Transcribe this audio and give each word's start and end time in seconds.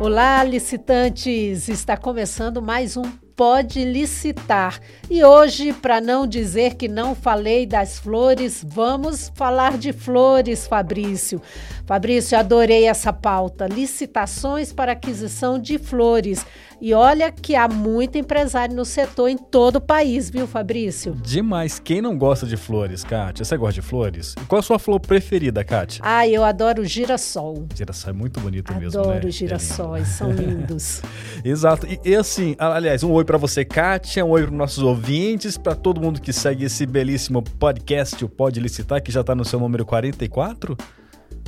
Olá, 0.00 0.42
licitantes! 0.42 1.68
Está 1.68 1.94
começando 1.94 2.62
mais 2.62 2.96
um 2.96 3.02
Pode 3.40 3.86
Licitar. 3.86 4.78
E 5.08 5.24
hoje, 5.24 5.72
para 5.72 5.98
não 5.98 6.26
dizer 6.26 6.74
que 6.74 6.86
não 6.86 7.14
falei 7.14 7.64
das 7.64 7.98
flores, 7.98 8.62
vamos 8.68 9.32
falar 9.34 9.78
de 9.78 9.94
flores, 9.94 10.66
Fabrício. 10.66 11.40
Fabrício, 11.86 12.38
adorei 12.38 12.84
essa 12.84 13.14
pauta: 13.14 13.66
licitações 13.66 14.74
para 14.74 14.92
aquisição 14.92 15.58
de 15.58 15.78
flores. 15.78 16.44
E 16.82 16.94
olha 16.94 17.30
que 17.30 17.54
há 17.54 17.68
muito 17.68 18.16
empresário 18.16 18.74
no 18.74 18.86
setor 18.86 19.28
em 19.28 19.36
todo 19.36 19.76
o 19.76 19.80
país, 19.82 20.30
viu, 20.30 20.46
Fabrício? 20.46 21.14
Demais. 21.22 21.78
Quem 21.78 22.00
não 22.00 22.16
gosta 22.16 22.46
de 22.46 22.56
flores, 22.56 23.04
Kátia? 23.04 23.44
Você 23.44 23.54
gosta 23.58 23.74
de 23.74 23.82
flores? 23.82 24.34
E 24.40 24.46
qual 24.46 24.60
a 24.60 24.62
sua 24.62 24.78
flor 24.78 24.98
preferida, 24.98 25.62
Kátia? 25.62 26.00
Ah, 26.02 26.26
eu 26.26 26.42
adoro 26.42 26.82
girassol. 26.82 27.66
Girassol 27.74 28.10
é 28.10 28.12
muito 28.14 28.40
bonito 28.40 28.70
adoro 28.70 28.82
mesmo, 28.82 29.02
né? 29.02 29.08
Adoro 29.08 29.30
girassóis, 29.30 30.08
é 30.08 30.10
são 30.10 30.32
lindos. 30.32 31.02
Exato. 31.44 31.86
E, 31.86 32.00
e, 32.02 32.16
assim, 32.16 32.56
aliás, 32.58 33.02
um 33.02 33.12
oi 33.12 33.26
para 33.30 33.38
você, 33.38 33.64
Kátia, 33.64 34.24
um 34.24 34.30
oi 34.30 34.42
para 34.42 34.50
nossos 34.50 34.82
ouvintes, 34.82 35.56
para 35.56 35.76
todo 35.76 36.00
mundo 36.00 36.20
que 36.20 36.32
segue 36.32 36.64
esse 36.64 36.84
belíssimo 36.84 37.40
podcast, 37.60 38.24
o 38.24 38.28
Pode 38.28 38.58
Licitar, 38.58 39.00
que 39.00 39.12
já 39.12 39.20
está 39.20 39.36
no 39.36 39.44
seu 39.44 39.60
número 39.60 39.86
44? 39.86 40.76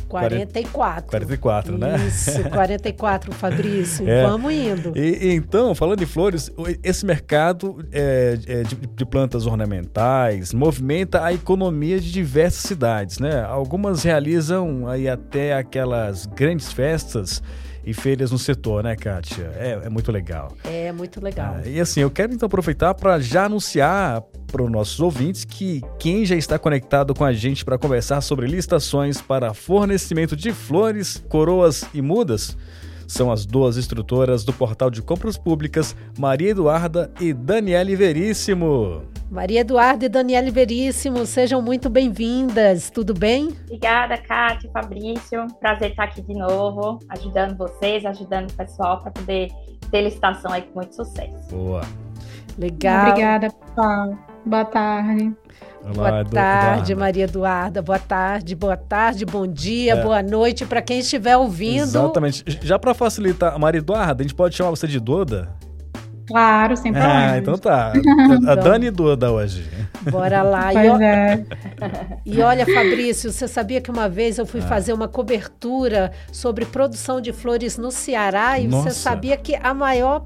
44. 0.08 1.10
44, 1.10 1.76
né? 1.76 1.96
Isso, 2.06 2.40
44, 2.50 3.32
Fabrício. 3.32 4.08
É. 4.08 4.24
Vamos 4.24 4.52
indo. 4.52 4.96
E, 4.96 5.34
então, 5.34 5.74
falando 5.74 5.98
de 5.98 6.06
flores, 6.06 6.52
esse 6.84 7.04
mercado 7.04 7.84
é, 7.90 8.38
é, 8.46 8.62
de, 8.62 8.76
de, 8.76 9.04
plantas 9.04 9.44
ornamentais 9.44 10.54
movimenta 10.54 11.24
a 11.24 11.32
economia 11.32 11.98
de 11.98 12.12
diversas 12.12 12.62
cidades, 12.62 13.18
né? 13.18 13.42
Algumas 13.42 14.04
realizam 14.04 14.86
aí 14.86 15.08
até 15.08 15.54
aquelas 15.54 16.26
grandes 16.26 16.72
festas 16.72 17.42
e 17.84 17.92
feiras 17.92 18.30
no 18.30 18.38
setor, 18.38 18.82
né, 18.82 18.96
Kátia? 18.96 19.50
É, 19.56 19.80
é 19.84 19.88
muito 19.88 20.12
legal. 20.12 20.52
É 20.64 20.92
muito 20.92 21.22
legal. 21.22 21.56
Ah, 21.58 21.68
e 21.68 21.80
assim, 21.80 22.00
eu 22.00 22.10
quero 22.10 22.32
então 22.32 22.46
aproveitar 22.46 22.94
para 22.94 23.18
já 23.18 23.46
anunciar 23.46 24.22
para 24.46 24.62
os 24.62 24.70
nossos 24.70 25.00
ouvintes 25.00 25.44
que 25.44 25.80
quem 25.98 26.24
já 26.24 26.36
está 26.36 26.58
conectado 26.58 27.14
com 27.14 27.24
a 27.24 27.32
gente 27.32 27.64
para 27.64 27.78
conversar 27.78 28.20
sobre 28.20 28.46
licitações 28.46 29.20
para 29.20 29.54
fornecimento 29.54 30.36
de 30.36 30.52
flores, 30.52 31.24
coroas 31.28 31.84
e 31.94 32.02
mudas 32.02 32.56
são 33.12 33.30
as 33.30 33.44
duas 33.44 33.76
instrutoras 33.76 34.42
do 34.42 34.54
portal 34.54 34.90
de 34.90 35.02
compras 35.02 35.36
públicas, 35.36 35.94
Maria 36.18 36.50
Eduarda 36.50 37.10
e 37.20 37.34
Daniele 37.34 37.94
Veríssimo. 37.94 39.11
Maria 39.32 39.60
Eduarda 39.60 40.04
e 40.04 40.10
Daniele 40.10 40.50
Veríssimo, 40.50 41.24
sejam 41.24 41.62
muito 41.62 41.88
bem-vindas, 41.88 42.90
tudo 42.90 43.14
bem? 43.14 43.48
Obrigada, 43.64 44.18
Kátia, 44.18 44.70
Fabrício. 44.70 45.46
Prazer 45.58 45.92
estar 45.92 46.04
aqui 46.04 46.20
de 46.20 46.34
novo, 46.34 46.98
ajudando 47.08 47.56
vocês, 47.56 48.04
ajudando 48.04 48.50
o 48.50 48.52
pessoal 48.52 49.00
para 49.00 49.10
poder 49.10 49.48
ter 49.90 50.02
licitação 50.02 50.52
aí 50.52 50.60
com 50.60 50.80
muito 50.80 50.94
sucesso. 50.94 51.48
Boa. 51.48 51.80
Legal. 52.58 53.08
Obrigada, 53.08 53.48
pessoal. 53.50 54.18
Boa 54.44 54.64
tarde. 54.66 55.34
Olá, 55.82 55.94
boa 55.94 56.24
tarde, 56.24 56.92
Eduarda. 56.92 56.96
Maria 56.96 57.24
Eduarda. 57.24 57.80
Boa 57.80 57.98
tarde, 57.98 58.54
boa 58.54 58.76
tarde, 58.76 59.24
bom 59.24 59.46
dia, 59.46 59.94
é. 59.94 60.02
boa 60.02 60.22
noite 60.22 60.66
para 60.66 60.82
quem 60.82 60.98
estiver 60.98 61.38
ouvindo. 61.38 61.84
Exatamente. 61.84 62.44
Já 62.60 62.78
para 62.78 62.92
facilitar, 62.92 63.58
Maria 63.58 63.78
Eduarda, 63.78 64.22
a 64.22 64.24
gente 64.24 64.34
pode 64.34 64.54
chamar 64.54 64.68
você 64.68 64.86
de 64.86 65.00
Doda? 65.00 65.48
Claro, 66.32 66.76
sem 66.76 66.92
problema. 66.92 67.32
Ah, 67.32 67.38
então 67.38 67.58
tá. 67.58 67.92
A 68.48 68.54
Dani 68.54 68.90
Duda 68.90 69.30
hoje. 69.30 69.68
Bora 70.10 70.42
lá. 70.42 70.70
Pois 70.72 71.00
e, 71.00 71.04
é. 71.04 71.44
e 72.24 72.40
olha, 72.40 72.64
Fabrício, 72.64 73.30
você 73.30 73.46
sabia 73.46 73.80
que 73.80 73.90
uma 73.90 74.08
vez 74.08 74.38
eu 74.38 74.46
fui 74.46 74.60
ah. 74.60 74.66
fazer 74.66 74.92
uma 74.92 75.06
cobertura 75.06 76.10
sobre 76.32 76.64
produção 76.64 77.20
de 77.20 77.32
flores 77.32 77.76
no 77.76 77.90
Ceará 77.90 78.58
e 78.58 78.66
Nossa. 78.66 78.90
você 78.90 78.96
sabia 78.98 79.36
que 79.36 79.54
a 79.54 79.74
maior 79.74 80.24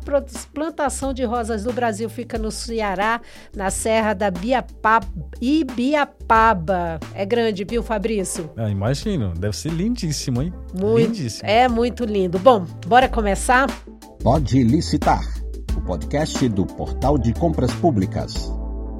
plantação 0.54 1.12
de 1.12 1.24
rosas 1.24 1.64
do 1.64 1.72
Brasil 1.72 2.08
fica 2.08 2.38
no 2.38 2.50
Ceará, 2.50 3.20
na 3.54 3.70
Serra 3.70 4.14
da 4.14 4.31
Biapaba, 4.31 5.06
Ibiapaba. 5.41 7.00
É 7.14 7.26
grande, 7.26 7.64
viu, 7.64 7.82
Fabrício? 7.82 8.50
Ah, 8.56 8.70
imagino. 8.70 9.34
Deve 9.34 9.56
ser 9.56 9.72
lindíssimo, 9.72 10.41
hein? 10.41 10.52
Muito, 10.72 11.08
lindíssimo. 11.08 11.48
É 11.48 11.69
muito 11.69 12.04
lindo. 12.04 12.38
Bom, 12.38 12.64
bora 12.86 13.08
começar? 13.08 13.66
Pode 14.22 14.62
licitar 14.62 15.22
o 15.42 15.45
podcast 15.86 16.48
do 16.48 16.66
Portal 16.66 17.16
de 17.16 17.32
Compras 17.32 17.72
Públicas. 17.72 18.50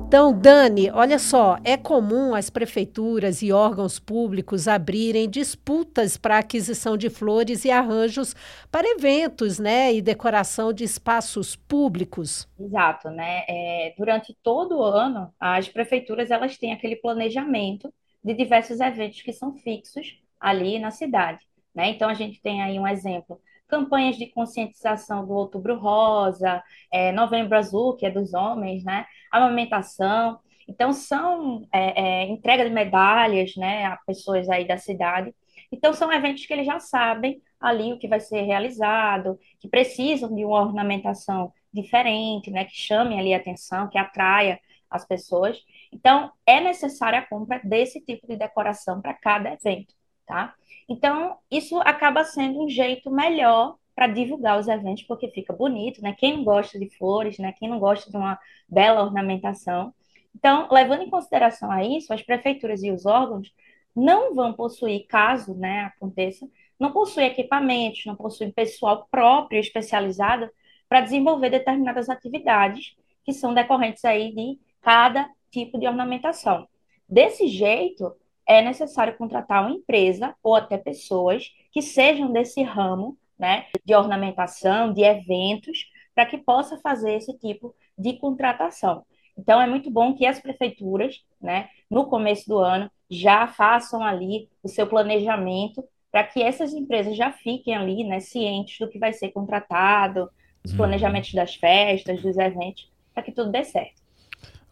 Então, 0.06 0.32
Dani, 0.32 0.88
olha 0.92 1.19
só, 1.19 1.58
é 1.64 1.76
comum 1.76 2.32
as 2.32 2.48
prefeituras 2.48 3.42
e 3.42 3.50
órgãos 3.50 3.98
públicos 3.98 4.69
abrirem 4.69 5.28
disputas 5.28 6.16
para 6.16 6.38
aquisição 6.38 6.96
de 6.96 7.10
flores 7.10 7.64
e 7.64 7.72
arranjos 7.72 8.36
para 8.70 8.88
eventos, 8.88 9.58
né, 9.58 9.92
e 9.92 10.00
decoração 10.00 10.72
de 10.72 10.84
espaços 10.84 11.56
públicos. 11.56 12.48
Exato, 12.56 13.10
né? 13.10 13.42
É, 13.48 13.94
durante 13.98 14.32
todo 14.41 14.78
o 14.78 14.84
ano, 14.84 15.34
as 15.41 15.69
prefeituras 15.69 16.30
elas 16.30 16.56
têm 16.56 16.72
aquele 16.72 16.94
planejamento 16.94 17.92
de 18.22 18.32
diversos 18.32 18.78
eventos 18.78 19.22
que 19.22 19.32
são 19.32 19.56
fixos 19.56 20.22
ali 20.38 20.78
na 20.78 20.92
cidade, 20.92 21.44
né? 21.75 21.91
Então 21.91 22.08
a 22.08 22.14
gente 22.14 22.41
tem 22.41 22.62
aí 22.62 22.78
um 22.78 22.86
exemplo 22.86 23.41
campanhas 23.69 24.16
de 24.16 24.27
conscientização 24.27 25.27
do 25.27 25.32
Outubro 25.32 25.78
Rosa, 25.78 26.62
é, 26.93 27.12
Novembro 27.12 27.56
Azul, 27.56 27.97
que 27.97 28.06
é 28.06 28.10
dos 28.10 28.34
homens, 28.34 28.84
né? 28.84 29.06
Amamentação. 29.31 30.38
Então, 30.69 30.93
são 30.93 31.66
é, 31.72 32.22
é, 32.22 32.25
entrega 32.28 32.65
de 32.65 32.71
medalhas 32.71 33.55
né, 33.56 33.84
a 33.87 33.97
pessoas 34.06 34.49
aí 34.49 34.66
da 34.66 34.76
cidade. 34.76 35.34
Então, 35.71 35.93
são 35.93 36.12
eventos 36.12 36.47
que 36.47 36.53
eles 36.53 36.66
já 36.66 36.81
sabem 36.81 37.41
ali 37.60 37.93
o 37.93 37.99
que 37.99 38.09
vai 38.09 38.21
ser 38.21 38.43
realizado, 38.43 39.38
que 39.60 39.69
precisam 39.69 40.34
de 40.34 40.44
uma 40.44 40.60
ornamentação 40.60 41.53
diferente, 41.72 42.50
né, 42.50 42.65
que 42.65 42.76
chame 42.76 43.19
ali 43.19 43.34
a 43.34 43.37
atenção, 43.38 43.88
que 43.88 43.99
atraia 43.99 44.60
as 44.91 45.06
pessoas. 45.06 45.59
Então, 45.93 46.31
é 46.47 46.60
necessária 46.60 47.19
a 47.19 47.26
compra 47.26 47.60
desse 47.65 48.00
tipo 48.00 48.26
de 48.26 48.37
decoração 48.37 49.00
para 49.00 49.15
cada 49.15 49.53
evento, 49.53 49.94
tá? 50.26 50.54
Então, 50.88 51.38
isso 51.50 51.78
acaba 51.81 52.25
sendo 52.25 52.64
um 52.64 52.69
jeito 52.69 53.10
melhor 53.10 53.76
para 53.94 54.06
divulgar 54.06 54.59
os 54.59 54.69
eventos, 54.69 55.04
porque 55.04 55.28
fica 55.28 55.53
bonito, 55.53 56.03
né? 56.03 56.14
Quem 56.19 56.37
não 56.37 56.44
gosta 56.44 56.78
de 56.78 56.91
flores, 56.97 57.38
né? 57.38 57.53
Quem 57.59 57.69
não 57.69 57.78
gosta 57.78 58.10
de 58.10 58.16
uma 58.16 58.38
bela 58.69 59.03
ornamentação. 59.03 59.94
Então, 60.34 60.69
levando 60.70 61.03
em 61.03 61.10
consideração 61.10 61.70
a 61.70 61.82
isso, 61.82 62.12
as 62.12 62.22
prefeituras 62.22 62.82
e 62.82 62.91
os 62.91 63.06
órgãos 63.06 63.50
não 63.94 64.34
vão 64.34 64.53
possuir, 64.53 65.06
caso 65.06 65.54
né, 65.54 65.84
aconteça, 65.84 66.47
não 66.78 66.93
possuem 66.93 67.28
equipamentos, 67.28 68.04
não 68.04 68.14
possuem 68.14 68.50
pessoal 68.50 69.08
próprio, 69.10 69.58
especializado, 69.58 70.50
para 70.87 71.00
desenvolver 71.00 71.48
determinadas 71.48 72.10
atividades 72.10 72.94
que 73.25 73.32
são 73.32 73.54
decorrentes 73.54 74.04
aí 74.04 74.32
de 74.34 74.58
cada 74.82 75.28
tipo 75.50 75.78
de 75.78 75.87
ornamentação. 75.87 76.69
Desse 77.08 77.48
jeito, 77.48 78.14
é 78.46 78.62
necessário 78.62 79.16
contratar 79.16 79.62
uma 79.62 79.74
empresa 79.74 80.34
ou 80.42 80.54
até 80.54 80.78
pessoas 80.78 81.52
que 81.72 81.82
sejam 81.82 82.32
desse 82.32 82.62
ramo, 82.62 83.18
né, 83.38 83.66
de 83.84 83.94
ornamentação, 83.94 84.92
de 84.92 85.02
eventos, 85.02 85.90
para 86.14 86.26
que 86.26 86.38
possa 86.38 86.78
fazer 86.78 87.14
esse 87.14 87.36
tipo 87.38 87.74
de 87.98 88.14
contratação. 88.14 89.04
Então, 89.36 89.60
é 89.60 89.66
muito 89.66 89.90
bom 89.90 90.14
que 90.14 90.24
as 90.24 90.40
prefeituras, 90.40 91.22
né, 91.40 91.68
no 91.90 92.06
começo 92.06 92.48
do 92.48 92.58
ano, 92.58 92.90
já 93.10 93.46
façam 93.46 94.02
ali 94.02 94.48
o 94.62 94.68
seu 94.68 94.86
planejamento 94.86 95.84
para 96.10 96.24
que 96.24 96.42
essas 96.42 96.72
empresas 96.72 97.14
já 97.16 97.30
fiquem 97.30 97.76
ali, 97.76 98.02
né, 98.02 98.20
cientes 98.20 98.78
do 98.78 98.88
que 98.88 98.98
vai 98.98 99.12
ser 99.12 99.28
contratado, 99.32 100.30
os 100.64 100.70
uhum. 100.70 100.78
planejamentos 100.78 101.34
das 101.34 101.54
festas, 101.54 102.22
dos 102.22 102.38
eventos, 102.38 102.90
para 103.12 103.22
que 103.22 103.32
tudo 103.32 103.50
dê 103.50 103.64
certo. 103.64 104.00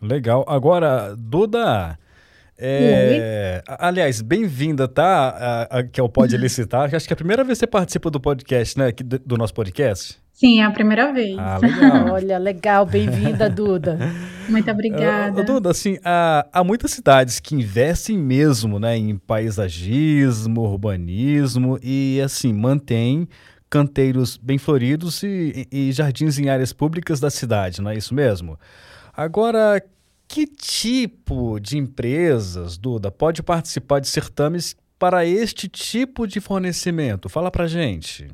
Legal. 0.00 0.44
Agora, 0.48 1.14
Duda, 1.16 1.98
é, 2.56 3.62
aliás, 3.66 4.22
bem-vinda, 4.22 4.86
tá? 4.86 5.28
A, 5.70 5.78
a, 5.78 5.82
que 5.82 6.00
é 6.00 6.02
o 6.02 6.08
Pode 6.08 6.36
Licitar. 6.38 6.94
Acho 6.94 7.06
que 7.06 7.12
é 7.12 7.14
a 7.14 7.16
primeira 7.16 7.42
vez 7.42 7.58
que 7.58 7.60
você 7.60 7.66
participa 7.66 8.10
do 8.10 8.20
podcast, 8.20 8.78
né? 8.78 8.92
Do, 8.92 9.18
do 9.18 9.36
nosso 9.36 9.52
podcast. 9.52 10.18
Sim, 10.32 10.60
é 10.60 10.64
a 10.64 10.70
primeira 10.70 11.12
vez. 11.12 11.36
Ah, 11.38 11.58
legal. 11.58 12.10
Olha, 12.14 12.38
legal. 12.38 12.84
Bem-vinda, 12.86 13.48
Duda. 13.48 13.98
Muito 14.48 14.70
obrigada. 14.70 15.42
Uh, 15.42 15.44
Duda, 15.44 15.70
assim, 15.70 15.98
há, 16.04 16.46
há 16.52 16.64
muitas 16.64 16.90
cidades 16.90 17.38
que 17.40 17.54
investem 17.54 18.18
mesmo, 18.18 18.78
né? 18.78 18.96
Em 18.96 19.16
paisagismo, 19.16 20.62
urbanismo 20.62 21.78
e, 21.82 22.20
assim, 22.20 22.52
mantém 22.52 23.28
canteiros 23.70 24.36
bem 24.36 24.58
floridos 24.58 25.22
e, 25.24 25.66
e 25.72 25.90
jardins 25.90 26.38
em 26.38 26.48
áreas 26.48 26.72
públicas 26.72 27.18
da 27.18 27.28
cidade, 27.28 27.82
não 27.82 27.90
é 27.90 27.96
isso 27.96 28.14
mesmo? 28.14 28.56
Agora, 29.16 29.82
que 30.34 30.48
tipo 30.48 31.60
de 31.60 31.78
empresas, 31.78 32.76
Duda, 32.76 33.08
pode 33.08 33.40
participar 33.40 34.00
de 34.00 34.08
certames 34.08 34.74
para 34.98 35.24
este 35.24 35.68
tipo 35.68 36.26
de 36.26 36.40
fornecimento? 36.40 37.28
Fala 37.28 37.52
para 37.52 37.68
gente. 37.68 38.26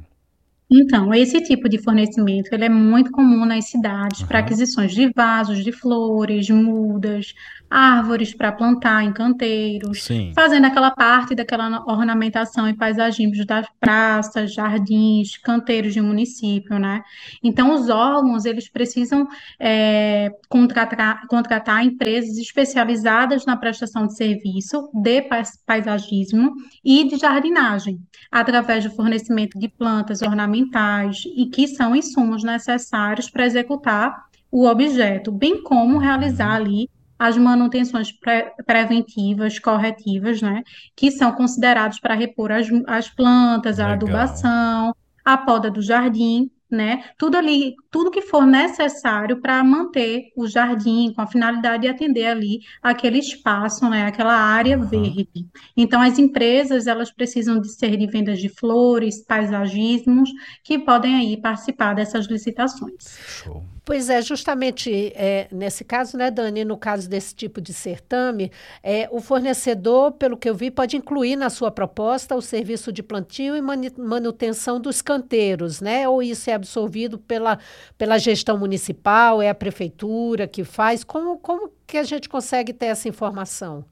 Então, 0.70 1.12
esse 1.12 1.43
tipo 1.43 1.69
de 1.69 1.76
fornecimento 1.76 2.55
ele 2.55 2.64
é 2.64 2.70
muito 2.70 3.11
comum 3.11 3.44
nas 3.44 3.69
cidades 3.69 4.23
uhum. 4.23 4.29
para 4.29 4.38
aquisições 4.38 4.93
de 4.93 5.12
vasos 5.14 5.62
de 5.62 5.73
flores, 5.73 6.49
mudas, 6.49 7.35
árvores 7.70 8.34
para 8.34 8.50
plantar 8.50 9.05
em 9.05 9.12
canteiros, 9.12 10.02
Sim. 10.02 10.32
fazendo 10.34 10.67
aquela 10.67 10.90
parte 10.90 11.37
daquela 11.37 11.84
ornamentação 11.87 12.69
e 12.69 12.75
paisagismo 12.75 13.46
das 13.46 13.67
praças, 13.78 14.52
jardins, 14.52 15.37
canteiros 15.37 15.94
de 15.94 16.00
município, 16.00 16.78
né? 16.78 17.02
Então, 17.43 17.72
os 17.72 17.88
órgãos, 17.88 18.44
eles 18.44 18.69
precisam 18.69 19.28
é, 19.58 20.31
contratar, 20.49 21.26
contratar 21.28 21.84
empresas 21.84 22.37
especializadas 22.38 23.46
na 23.46 23.56
prestação 23.56 24.06
de 24.06 24.17
serviço 24.17 24.90
de 24.93 25.22
paisagismo 25.64 26.52
e 26.84 27.08
de 27.08 27.17
jardinagem, 27.17 28.00
através 28.32 28.84
do 28.84 28.90
fornecimento 28.90 29.58
de 29.58 29.69
plantas 29.69 30.22
ornamentais 30.22 31.22
e 31.37 31.46
que 31.46 31.69
são 31.69 31.94
insumos 31.94 32.43
necessários 32.43 33.31
para 33.31 33.46
executar 33.46 34.28
o 34.50 34.67
objeto, 34.67 35.31
bem 35.31 35.62
como 35.62 35.99
realizar 35.99 36.55
ali 36.55 36.88
as 37.20 37.37
manutenções 37.38 38.12
pre 38.12 38.50
preventivas, 38.67 39.58
corretivas, 39.61 40.43
né, 40.43 40.64
que 40.96 41.11
são 41.12 41.32
considerados 41.32 42.00
para 42.00 42.14
repor 42.14 42.50
as, 42.52 42.69
as 42.88 43.08
plantas, 43.11 43.78
a 43.81 43.88
Legal. 43.88 43.94
adubação, 43.94 44.94
a 45.25 45.37
poda 45.38 45.70
do 45.70 45.82
jardim, 45.82 46.50
né? 46.70 47.05
Tudo 47.19 47.37
ali, 47.37 47.75
tudo 47.90 48.11
que 48.12 48.22
for 48.22 48.46
necessário 48.46 49.40
para 49.40 49.62
manter 49.64 50.32
o 50.37 50.46
jardim 50.46 51.12
com 51.14 51.20
a 51.22 51.26
finalidade 51.26 51.82
de 51.82 51.88
atender 51.88 52.26
ali 52.26 52.61
aquele 52.82 53.19
espaço, 53.19 53.88
né? 53.90 54.06
Aquela 54.06 54.34
área 54.34 54.78
Uhum. 54.78 54.87
verde. 54.88 55.46
Então, 55.76 56.00
as 56.00 56.19
empresas, 56.19 56.87
elas 56.87 57.12
precisam 57.12 57.61
de 57.61 57.69
ser 57.75 57.96
de 57.96 58.06
vendas 58.06 58.38
de 58.40 58.49
flores, 58.49 59.25
paisagismos, 59.26 60.31
que 60.64 60.78
podem 60.78 61.17
aí 61.17 61.40
participar 61.40 61.94
dessas 61.94 62.26
licitações. 62.26 63.20
Show. 63.26 63.64
Pois 63.90 64.08
é, 64.08 64.22
justamente 64.22 65.12
é, 65.16 65.48
nesse 65.50 65.82
caso, 65.84 66.16
né, 66.16 66.31
Dani, 66.31 66.64
no 66.64 66.76
caso 66.78 67.10
desse 67.10 67.34
tipo 67.34 67.60
de 67.60 67.75
certame, 67.75 68.52
é, 68.84 69.08
o 69.10 69.20
fornecedor, 69.20 70.12
pelo 70.12 70.37
que 70.37 70.48
eu 70.48 70.54
vi, 70.54 70.70
pode 70.70 70.96
incluir 70.96 71.34
na 71.34 71.50
sua 71.50 71.72
proposta 71.72 72.37
o 72.37 72.40
serviço 72.40 72.92
de 72.92 73.02
plantio 73.02 73.56
e 73.56 73.60
manutenção 73.60 74.81
dos 74.81 75.02
canteiros, 75.02 75.81
né? 75.81 76.08
Ou 76.08 76.22
isso 76.22 76.48
é 76.48 76.52
absolvido 76.52 77.19
pela, 77.19 77.58
pela 77.98 78.16
gestão 78.16 78.56
municipal, 78.56 79.42
é 79.42 79.48
a 79.48 79.54
prefeitura 79.56 80.46
que 80.46 80.62
faz? 80.62 81.02
Como, 81.02 81.40
como 81.40 81.72
que 81.84 81.98
a 81.98 82.04
gente 82.04 82.28
consegue 82.28 82.72
ter 82.72 82.86
essa 82.86 83.08
informação? 83.08 83.84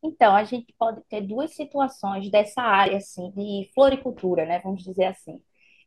Então, 0.00 0.36
a 0.36 0.44
gente 0.44 0.72
pode 0.78 1.00
ter 1.08 1.20
duas 1.22 1.52
situações 1.56 2.30
dessa 2.30 2.62
área, 2.62 2.98
assim, 2.98 3.28
de 3.32 3.68
floricultura, 3.74 4.46
né? 4.46 4.60
Vamos 4.62 4.84
dizer 4.84 5.06
assim. 5.06 5.42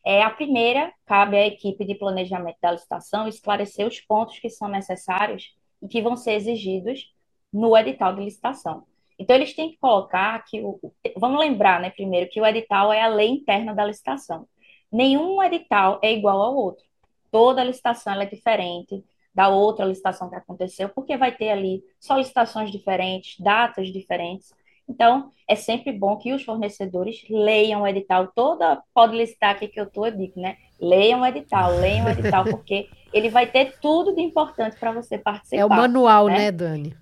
É, 0.05 0.21
a 0.21 0.29
primeira, 0.29 0.93
cabe 1.05 1.35
à 1.35 1.47
equipe 1.47 1.83
de 1.83 1.95
planejamento 1.95 2.57
da 2.61 2.71
licitação 2.71 3.27
esclarecer 3.27 3.87
os 3.87 3.99
pontos 3.99 4.37
que 4.37 4.49
são 4.49 4.67
necessários 4.67 5.55
e 5.81 5.87
que 5.87 6.01
vão 6.01 6.15
ser 6.15 6.33
exigidos 6.33 7.11
no 7.51 7.75
edital 7.75 8.13
de 8.15 8.23
licitação. 8.23 8.83
Então, 9.17 9.35
eles 9.35 9.55
têm 9.55 9.71
que 9.71 9.77
colocar 9.77 10.43
que, 10.45 10.61
o, 10.61 10.79
vamos 11.17 11.39
lembrar, 11.39 11.79
né, 11.79 11.89
primeiro, 11.89 12.29
que 12.29 12.39
o 12.39 12.45
edital 12.45 12.93
é 12.93 13.01
a 13.01 13.07
lei 13.07 13.29
interna 13.29 13.73
da 13.73 13.85
licitação. 13.85 14.47
Nenhum 14.91 15.41
edital 15.41 15.99
é 16.03 16.13
igual 16.13 16.41
ao 16.41 16.55
outro. 16.55 16.85
Toda 17.31 17.63
licitação 17.63 18.21
é 18.21 18.25
diferente 18.25 19.03
da 19.33 19.49
outra 19.49 19.85
licitação 19.85 20.29
que 20.29 20.35
aconteceu, 20.35 20.87
porque 20.89 21.17
vai 21.17 21.35
ter 21.35 21.49
ali 21.49 21.83
solicitações 21.99 22.71
diferentes, 22.71 23.39
datas 23.39 23.91
diferentes. 23.91 24.53
Então, 24.87 25.31
é 25.47 25.55
sempre 25.55 25.91
bom 25.91 26.17
que 26.17 26.33
os 26.33 26.43
fornecedores 26.43 27.23
leiam 27.29 27.81
o 27.81 27.87
edital. 27.87 28.27
Toda 28.33 28.81
pode 28.93 29.15
licitar 29.15 29.51
aqui 29.51 29.67
que 29.67 29.79
eu 29.79 29.85
estou, 29.85 30.05
eu 30.07 30.15
digo, 30.15 30.39
né? 30.39 30.57
Leiam 30.79 31.21
o 31.21 31.25
edital, 31.25 31.75
leiam 31.77 32.05
o 32.05 32.09
edital, 32.09 32.43
porque 32.49 32.87
ele 33.13 33.29
vai 33.29 33.47
ter 33.47 33.77
tudo 33.79 34.15
de 34.15 34.21
importante 34.21 34.77
para 34.77 34.91
você 34.91 35.17
participar. 35.17 35.61
É 35.61 35.65
o 35.65 35.69
manual, 35.69 36.27
né? 36.27 36.37
né, 36.37 36.51
Dani? 36.51 36.97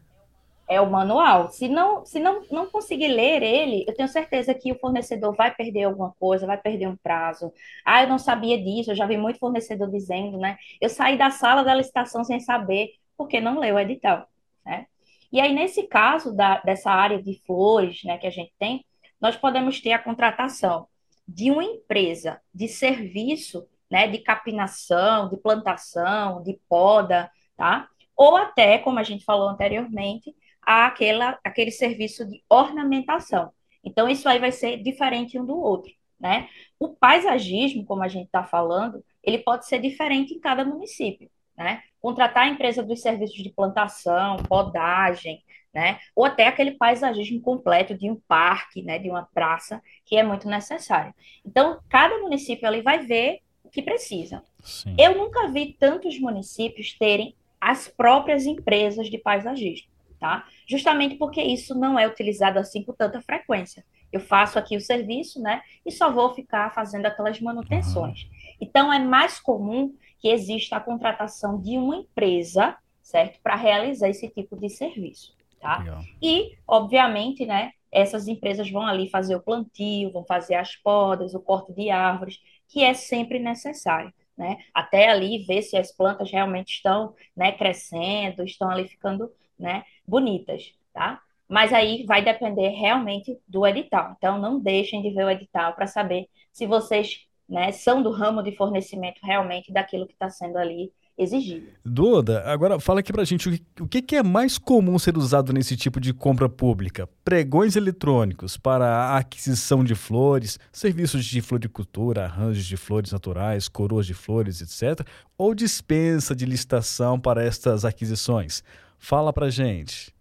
É 0.68 0.80
o 0.80 0.89
manual. 0.89 1.50
Se 1.50 1.68
não, 1.68 2.06
se 2.06 2.19
não, 2.19 2.41
não 2.50 2.65
conseguir 2.68 3.09
ler 3.09 3.44
ele, 3.44 3.86
eu 3.88 3.94
tenho 3.94 4.07
certeza 4.07 4.53
que 4.53 4.71
o 4.71 4.79
fornecedor 4.79 5.36
vai 5.36 5.53
perder 5.53 5.83
alguma 5.83 6.13
coisa, 6.19 6.47
vai 6.47 6.57
perder 6.57 6.88
um 6.88 6.95
prazo. 6.95 7.51
Ah, 7.86 8.03
eu 8.03 8.09
não 8.09 8.18
sabia 8.18 8.57
disso, 8.57 8.91
eu 8.91 8.95
já 8.95 9.06
vi 9.06 9.18
muito 9.18 9.39
fornecedor 9.39 9.89
dizendo, 9.89 10.38
né? 10.38 10.57
Eu 10.79 10.89
saí 10.89 11.18
da 11.18 11.29
sala 11.31 11.63
da 11.63 11.75
licitação 11.75 12.24
sem 12.24 12.39
saber, 12.39 12.91
porque 13.18 13.41
não 13.41 13.59
leu 13.59 13.75
o 13.75 13.79
edital, 13.79 14.27
né? 14.65 14.86
E 15.33 15.41
aí, 15.41 15.51
nesse 15.51 15.88
caso 15.88 16.31
da, 16.31 16.59
dessa 16.62 16.91
área 16.91 17.19
de 17.19 17.41
flores, 17.44 18.03
né, 18.03 18.19
que 18.19 18.27
a 18.27 18.30
gente 18.30 18.53
tem, 18.59 18.85
nós 19.19 19.35
podemos 19.35 19.81
ter 19.81 19.91
a 19.91 19.97
contratação 19.97 20.88
de 21.27 21.50
uma 21.50 21.63
empresa 21.63 22.39
de 22.53 22.68
serviço, 22.68 23.68
né, 23.89 24.07
de 24.07 24.19
capinação, 24.19 25.30
de 25.30 25.38
plantação, 25.38 26.44
de 26.44 26.59
poda, 26.69 27.31
tá? 27.57 27.88
Ou 28.15 28.38
até, 28.38 28.77
como 28.77 29.00
a 29.00 29.03
gente 29.03 29.25
falou 29.25 29.50
anteriormente, 29.50 30.35
aquela, 30.62 31.39
aquele 31.44 31.71
serviço 31.71 32.27
de 32.27 32.44
ornamentação. 32.47 33.51
Então, 33.83 34.07
isso 34.07 34.29
aí 34.29 34.38
vai 34.38 34.51
ser 34.51 34.83
diferente 34.83 35.39
um 35.39 35.45
do 35.45 35.57
outro, 35.57 35.91
né? 36.19 36.47
O 36.79 36.89
paisagismo, 36.89 37.83
como 37.86 38.03
a 38.03 38.07
gente 38.07 38.27
está 38.27 38.44
falando, 38.44 39.03
ele 39.24 39.39
pode 39.39 39.65
ser 39.65 39.79
diferente 39.79 40.36
em 40.36 40.39
cada 40.39 40.63
município, 40.63 41.27
né? 41.57 41.81
Contratar 42.00 42.44
a 42.44 42.50
empresa 42.50 42.83
dos 42.83 43.01
serviços 43.01 43.41
de 43.41 43.50
plantação, 43.50 44.38
podagem, 44.38 45.44
né? 45.73 46.00
Ou 46.15 46.25
até 46.25 46.47
aquele 46.47 46.71
paisagismo 46.71 47.41
completo 47.41 47.97
de 47.97 48.09
um 48.09 48.19
parque, 48.27 48.81
né? 48.81 49.00
De 49.00 49.09
uma 49.09 49.27
praça, 49.33 49.81
que 50.05 50.15
é 50.15 50.23
muito 50.23 50.47
necessário. 50.47 51.13
Então, 51.45 51.79
cada 51.89 52.17
município 52.19 52.67
ali 52.67 52.81
vai 52.81 53.00
ver 53.00 53.39
o 53.63 53.69
que 53.69 53.81
precisa. 53.81 54.44
Sim. 54.61 54.95
Eu 55.00 55.17
nunca 55.17 55.47
vi 55.47 55.73
tantos 55.79 56.19
municípios 56.19 56.97
terem 56.97 57.35
as 57.59 57.88
próprias 57.88 58.45
empresas 58.45 59.09
de 59.09 59.17
paisagismo 59.17 59.94
tá? 60.23 60.45
Justamente 60.65 61.15
porque 61.15 61.41
isso 61.41 61.77
não 61.77 62.00
é 62.00 62.07
utilizado 62.07 62.57
assim 62.57 62.81
com 62.81 62.94
tanta 62.94 63.21
frequência. 63.21 63.83
Eu 64.09 64.21
faço 64.21 64.57
aqui 64.57 64.77
o 64.77 64.79
serviço, 64.79 65.41
né? 65.41 65.61
E 65.85 65.91
só 65.91 66.09
vou 66.09 66.33
ficar 66.33 66.73
fazendo 66.73 67.05
aquelas 67.07 67.41
manutenções. 67.41 68.25
Então, 68.61 68.94
é 68.94 69.00
mais 69.00 69.38
comum 69.38 69.94
que 70.23 70.29
exista 70.29 70.77
a 70.77 70.79
contratação 70.79 71.59
de 71.59 71.77
uma 71.77 71.97
empresa, 71.97 72.77
certo? 73.01 73.41
Para 73.43 73.57
realizar 73.57 74.07
esse 74.07 74.29
tipo 74.29 74.55
de 74.55 74.69
serviço, 74.69 75.35
tá? 75.59 75.79
Legal. 75.79 76.01
E, 76.21 76.57
obviamente, 76.65 77.45
né? 77.45 77.73
Essas 77.91 78.29
empresas 78.29 78.71
vão 78.71 78.87
ali 78.87 79.09
fazer 79.09 79.35
o 79.35 79.41
plantio, 79.41 80.13
vão 80.13 80.23
fazer 80.23 80.55
as 80.55 80.77
podas, 80.77 81.35
o 81.35 81.41
corte 81.41 81.73
de 81.73 81.89
árvores, 81.89 82.39
que 82.69 82.81
é 82.81 82.93
sempre 82.93 83.37
necessário. 83.37 84.13
Né? 84.35 84.57
Até 84.73 85.09
ali 85.09 85.43
ver 85.45 85.61
se 85.61 85.75
as 85.75 85.91
plantas 85.91 86.31
realmente 86.31 86.69
estão 86.69 87.13
né, 87.35 87.51
crescendo, 87.51 88.43
estão 88.45 88.69
ali 88.69 88.87
ficando 88.87 89.29
né, 89.59 89.83
bonitas, 90.07 90.73
tá? 90.91 91.21
Mas 91.47 91.71
aí 91.71 92.03
vai 92.07 92.23
depender 92.23 92.69
realmente 92.69 93.37
do 93.47 93.67
edital. 93.67 94.15
Então, 94.17 94.39
não 94.39 94.59
deixem 94.59 95.03
de 95.03 95.11
ver 95.11 95.25
o 95.25 95.29
edital 95.29 95.73
para 95.73 95.85
saber 95.85 96.27
se 96.51 96.65
vocês 96.65 97.27
né, 97.53 97.72
são 97.72 98.01
do 98.03 98.12
ramo 98.12 98.41
de 98.43 98.55
fornecimento 98.55 99.19
realmente 99.24 99.72
daquilo 99.72 100.07
que 100.07 100.13
está 100.13 100.29
sendo 100.29 100.57
ali 100.57 100.93
exigido. 101.17 101.72
Duda, 101.86 102.43
agora 102.45 102.79
fala 102.79 103.01
aqui 103.01 103.12
pra 103.12 103.25
gente 103.25 103.50
o 103.50 103.51
que, 103.88 104.00
o 104.00 104.03
que 104.03 104.15
é 104.15 104.24
mais 104.24 104.57
comum 104.57 104.98
ser 104.98 105.17
usado 105.17 105.51
nesse 105.51 105.75
tipo 105.75 106.00
de 106.00 106.13
compra 106.13 106.48
pública? 106.48 107.10
Pregões 107.25 107.75
eletrônicos 107.75 108.55
para 108.55 108.86
a 108.88 109.17
aquisição 109.17 109.83
de 109.83 109.93
flores, 109.93 110.57
serviços 110.72 111.25
de 111.25 111.41
floricultura, 111.41 112.24
arranjos 112.24 112.65
de 112.65 112.77
flores 112.77 113.12
naturais, 113.12 113.67
coroas 113.67 114.05
de 114.05 114.13
flores, 114.13 114.62
etc. 114.62 115.05
Ou 115.38 115.53
dispensa 115.53 116.33
de 116.33 116.45
licitação 116.45 117.19
para 117.19 117.43
estas 117.43 117.83
aquisições? 117.83 118.63
Fala 118.98 119.33
pra 119.33 119.50
gente. 119.50 120.13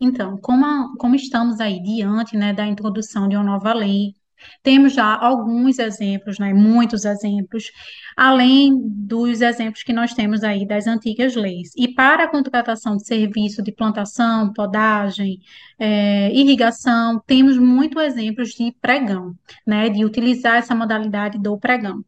Então, 0.00 0.36
como, 0.38 0.64
a- 0.66 0.92
como 0.98 1.14
estamos 1.16 1.60
aí 1.60 1.82
diante, 1.82 2.36
né, 2.36 2.52
da 2.52 2.66
introdução 2.66 3.28
de 3.28 3.36
uma 3.36 3.44
nova 3.44 3.72
lei, 3.72 4.14
temos 4.62 4.92
já 4.92 5.14
alguns 5.14 5.78
exemplos, 5.78 6.38
né, 6.38 6.52
muitos 6.52 7.04
exemplos, 7.04 7.70
além 8.16 8.72
dos 8.82 9.40
exemplos 9.40 9.82
que 9.82 9.92
nós 9.92 10.14
temos 10.14 10.42
aí 10.42 10.66
das 10.66 10.86
antigas 10.86 11.34
leis. 11.34 11.70
E 11.76 11.88
para 11.88 12.24
a 12.24 12.28
contratação 12.28 12.96
de 12.96 13.06
serviço 13.06 13.62
de 13.62 13.72
plantação, 13.72 14.52
podagem, 14.52 15.38
eh, 15.78 16.30
irrigação, 16.32 17.20
temos 17.26 17.58
muitos 17.58 18.02
exemplos 18.02 18.50
de 18.50 18.72
pregão, 18.80 19.34
né, 19.66 19.88
de 19.88 20.04
utilizar 20.04 20.56
essa 20.56 20.74
modalidade 20.74 21.38
do 21.38 21.58
pregão. 21.58 22.02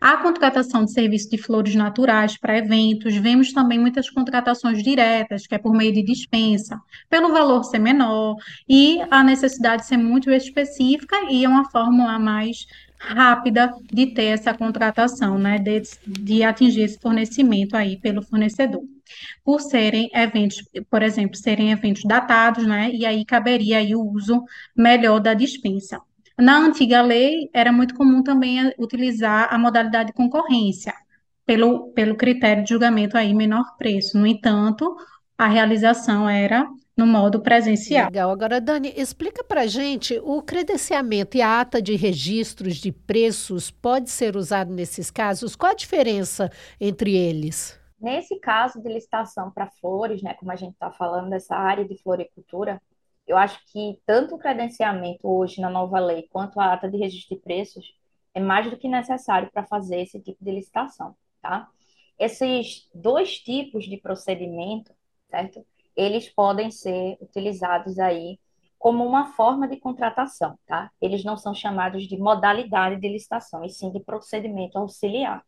A 0.00 0.18
contratação 0.18 0.84
de 0.84 0.92
serviço 0.92 1.30
de 1.30 1.38
flores 1.38 1.74
naturais 1.74 2.38
para 2.38 2.58
eventos, 2.58 3.16
vemos 3.16 3.52
também 3.52 3.78
muitas 3.78 4.10
contratações 4.10 4.82
diretas, 4.82 5.46
que 5.46 5.54
é 5.54 5.58
por 5.58 5.72
meio 5.74 5.92
de 5.92 6.02
dispensa, 6.02 6.78
pelo 7.08 7.32
valor 7.32 7.64
ser 7.64 7.78
menor 7.78 8.36
e 8.68 9.00
a 9.10 9.24
necessidade 9.24 9.86
ser 9.86 9.96
muito 9.96 10.30
específica 10.30 11.16
e 11.30 11.44
é 11.44 11.48
uma 11.48 11.70
fórmula 11.74 12.20
mais 12.20 12.66
rápida 12.98 13.74
de 13.92 14.06
ter 14.06 14.26
essa 14.26 14.54
contratação, 14.54 15.36
né, 15.36 15.58
de, 15.58 15.82
de 16.06 16.42
atingir 16.44 16.82
esse 16.82 16.98
fornecimento 17.00 17.76
aí 17.76 17.98
pelo 17.98 18.22
fornecedor. 18.22 18.82
Por 19.44 19.60
serem 19.60 20.08
eventos, 20.14 20.62
por 20.88 21.02
exemplo, 21.02 21.36
serem 21.36 21.72
eventos 21.72 22.04
datados, 22.04 22.64
né, 22.64 22.90
e 22.92 23.04
aí 23.04 23.24
caberia 23.24 23.78
aí 23.78 23.94
o 23.94 24.02
uso 24.02 24.42
melhor 24.76 25.18
da 25.18 25.34
dispensa. 25.34 26.00
Na 26.38 26.58
antiga 26.58 27.02
lei, 27.02 27.50
era 27.52 27.72
muito 27.72 27.94
comum 27.94 28.22
também 28.22 28.72
utilizar 28.78 29.52
a 29.52 29.58
modalidade 29.58 30.08
de 30.08 30.14
concorrência, 30.14 30.94
pelo, 31.44 31.92
pelo 31.92 32.16
critério 32.16 32.64
de 32.64 32.70
julgamento 32.70 33.16
aí 33.18 33.34
menor 33.34 33.76
preço. 33.76 34.18
No 34.18 34.26
entanto, 34.26 34.96
a 35.36 35.46
realização 35.46 36.28
era 36.28 36.66
no 36.96 37.06
modo 37.06 37.40
presencial. 37.40 38.06
Legal. 38.06 38.30
Agora, 38.30 38.60
Dani, 38.60 38.92
explica 38.96 39.42
para 39.42 39.66
gente 39.66 40.18
o 40.22 40.40
credenciamento 40.40 41.36
e 41.36 41.42
a 41.42 41.60
ata 41.60 41.82
de 41.82 41.96
registros 41.96 42.76
de 42.76 42.92
preços 42.92 43.70
pode 43.70 44.10
ser 44.10 44.36
usado 44.36 44.72
nesses 44.72 45.10
casos? 45.10 45.56
Qual 45.56 45.72
a 45.72 45.74
diferença 45.74 46.50
entre 46.80 47.16
eles? 47.16 47.78
Nesse 48.00 48.38
caso 48.38 48.80
de 48.80 48.88
licitação 48.88 49.50
para 49.50 49.70
flores, 49.80 50.22
né, 50.22 50.34
como 50.34 50.52
a 50.52 50.56
gente 50.56 50.74
está 50.74 50.90
falando 50.90 51.30
dessa 51.30 51.56
área 51.56 51.84
de 51.84 51.96
floricultura, 52.02 52.80
eu 53.26 53.36
acho 53.36 53.58
que 53.72 53.98
tanto 54.06 54.34
o 54.34 54.38
credenciamento 54.38 55.26
hoje 55.26 55.60
na 55.60 55.70
nova 55.70 55.98
lei 55.98 56.28
quanto 56.30 56.60
a 56.60 56.74
ata 56.74 56.88
de 56.88 56.98
registro 56.98 57.36
de 57.36 57.42
preços 57.42 57.94
é 58.34 58.40
mais 58.40 58.68
do 58.70 58.76
que 58.76 58.88
necessário 58.88 59.50
para 59.50 59.64
fazer 59.64 60.02
esse 60.02 60.20
tipo 60.20 60.44
de 60.44 60.50
licitação, 60.50 61.16
tá? 61.40 61.68
Esses 62.18 62.88
dois 62.94 63.38
tipos 63.38 63.84
de 63.84 63.96
procedimento, 63.96 64.92
certo? 65.30 65.64
Eles 65.96 66.28
podem 66.28 66.70
ser 66.70 67.16
utilizados 67.20 67.98
aí 67.98 68.38
como 68.78 69.04
uma 69.06 69.32
forma 69.32 69.66
de 69.66 69.78
contratação, 69.78 70.58
tá? 70.66 70.90
Eles 71.00 71.24
não 71.24 71.36
são 71.36 71.54
chamados 71.54 72.06
de 72.06 72.18
modalidade 72.18 73.00
de 73.00 73.08
licitação, 73.08 73.64
e 73.64 73.70
sim 73.70 73.90
de 73.90 74.00
procedimento 74.00 74.78
auxiliar. 74.78 75.42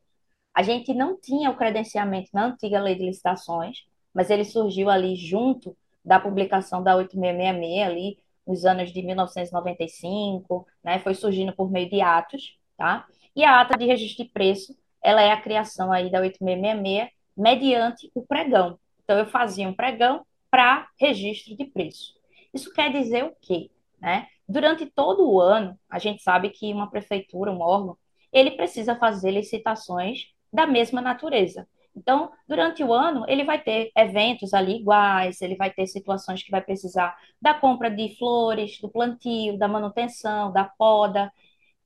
A 0.55 0.62
gente 0.62 0.95
não 0.95 1.21
tinha 1.21 1.50
o 1.50 1.57
credenciamento 1.57 2.31
na 2.33 2.47
antiga 2.47 2.81
lei 2.81 2.95
de 2.95 3.05
licitações, 3.05 3.85
mas 4.15 4.31
ele 4.31 4.45
surgiu 4.45 4.88
ali 4.88 5.15
junto 5.17 5.76
da 6.03 6.19
publicação 6.19 6.83
da 6.83 6.97
8666 6.97 7.87
ali 7.87 8.19
nos 8.47 8.65
anos 8.65 8.91
de 8.91 9.03
1995, 9.03 10.67
né? 10.83 10.99
Foi 11.00 11.15
surgindo 11.15 11.53
por 11.53 11.71
meio 11.71 11.91
de 11.91 12.00
atos, 12.00 12.57
tá? 12.76 13.07
E 13.35 13.45
a 13.45 13.61
ata 13.61 13.76
de 13.76 13.85
registro 13.85 14.25
de 14.25 14.31
preço, 14.31 14.75
ela 15.03 15.21
é 15.21 15.31
a 15.31 15.41
criação 15.41 15.93
aí 15.93 16.11
da 16.11 16.21
8666 16.21 17.11
mediante 17.37 18.11
o 18.15 18.23
pregão. 18.23 18.79
Então 19.05 19.19
eu 19.19 19.26
fazia 19.26 19.69
um 19.69 19.75
pregão 19.75 20.25
para 20.50 20.88
registro 20.99 21.57
de 21.57 21.65
preço. 21.65 22.15
Isso 22.53 22.73
quer 22.73 22.93
dizer 22.93 23.25
o 23.25 23.35
quê? 23.41 23.71
Né? 24.00 24.26
Durante 24.49 24.87
todo 24.87 25.29
o 25.29 25.41
ano, 25.41 25.79
a 25.91 25.99
gente 25.99 26.23
sabe 26.23 26.50
que 26.50 26.73
uma 26.73 26.91
prefeitura, 26.91 27.50
um 27.50 27.61
órgão, 27.61 27.97
ele 28.33 28.53
precisa 28.53 28.97
fazer 28.97 29.31
licitações 29.31 30.26
da 30.53 30.67
mesma 30.67 31.00
natureza. 31.00 31.67
Então, 31.97 32.31
durante 32.47 32.85
o 32.85 32.93
ano, 32.93 33.25
ele 33.26 33.43
vai 33.43 33.59
ter 33.61 33.91
eventos 33.97 34.53
ali 34.53 34.76
iguais, 34.76 35.41
ele 35.41 35.57
vai 35.57 35.71
ter 35.71 35.87
situações 35.87 36.43
que 36.43 36.50
vai 36.50 36.61
precisar 36.61 37.17
da 37.41 37.55
compra 37.55 37.91
de 37.91 38.17
flores, 38.19 38.79
do 38.81 38.88
plantio, 38.91 39.59
da 39.59 39.67
manutenção, 39.67 40.53
da 40.53 40.65
poda. 40.65 41.33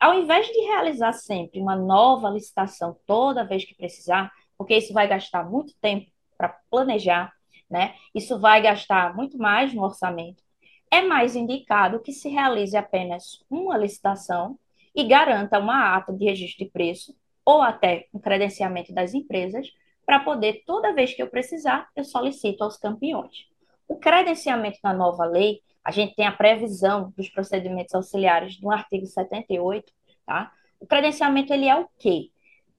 Ao 0.00 0.14
invés 0.14 0.49
de 0.49 0.61
realizar 0.62 1.12
sempre 1.12 1.61
uma 1.61 1.76
nova 1.76 2.29
licitação 2.29 2.97
toda 3.07 3.47
vez 3.47 3.64
que 3.64 3.75
precisar, 3.75 4.33
porque 4.59 4.76
isso 4.76 4.93
vai 4.93 5.07
gastar 5.07 5.49
muito 5.49 5.75
tempo 5.81 6.11
para 6.37 6.57
planejar, 6.71 7.33
né? 7.70 7.94
Isso 8.14 8.38
vai 8.38 8.60
gastar 8.60 9.14
muito 9.14 9.38
mais 9.38 9.72
no 9.72 9.82
orçamento. 9.82 10.42
É 10.90 11.02
mais 11.02 11.36
indicado 11.36 12.00
que 12.00 12.12
se 12.12 12.28
realize 12.28 12.76
apenas 12.76 13.44
uma 13.48 13.78
licitação 13.78 14.58
e 14.94 15.04
garanta 15.04 15.58
uma 15.58 15.96
ata 15.96 16.12
de 16.12 16.24
registro 16.24 16.64
de 16.64 16.70
preço 16.70 17.14
ou 17.44 17.62
até 17.62 18.06
um 18.12 18.18
credenciamento 18.18 18.92
das 18.92 19.14
empresas, 19.14 19.68
para 20.04 20.20
poder, 20.20 20.62
toda 20.66 20.92
vez 20.92 21.14
que 21.14 21.22
eu 21.22 21.28
precisar, 21.28 21.88
eu 21.94 22.04
solicito 22.04 22.62
aos 22.62 22.76
campeões. 22.76 23.46
O 23.86 23.96
credenciamento 23.96 24.78
na 24.82 24.92
nova 24.92 25.24
lei, 25.24 25.60
a 25.84 25.90
gente 25.90 26.14
tem 26.14 26.26
a 26.26 26.32
previsão 26.32 27.12
dos 27.16 27.28
procedimentos 27.28 27.94
auxiliares 27.94 28.60
no 28.60 28.70
artigo 28.70 29.06
78, 29.06 29.92
tá? 30.26 30.52
O 30.80 30.86
credenciamento, 30.86 31.52
ele 31.52 31.66
é 31.66 31.76
o 31.76 31.88
quê? 31.98 32.30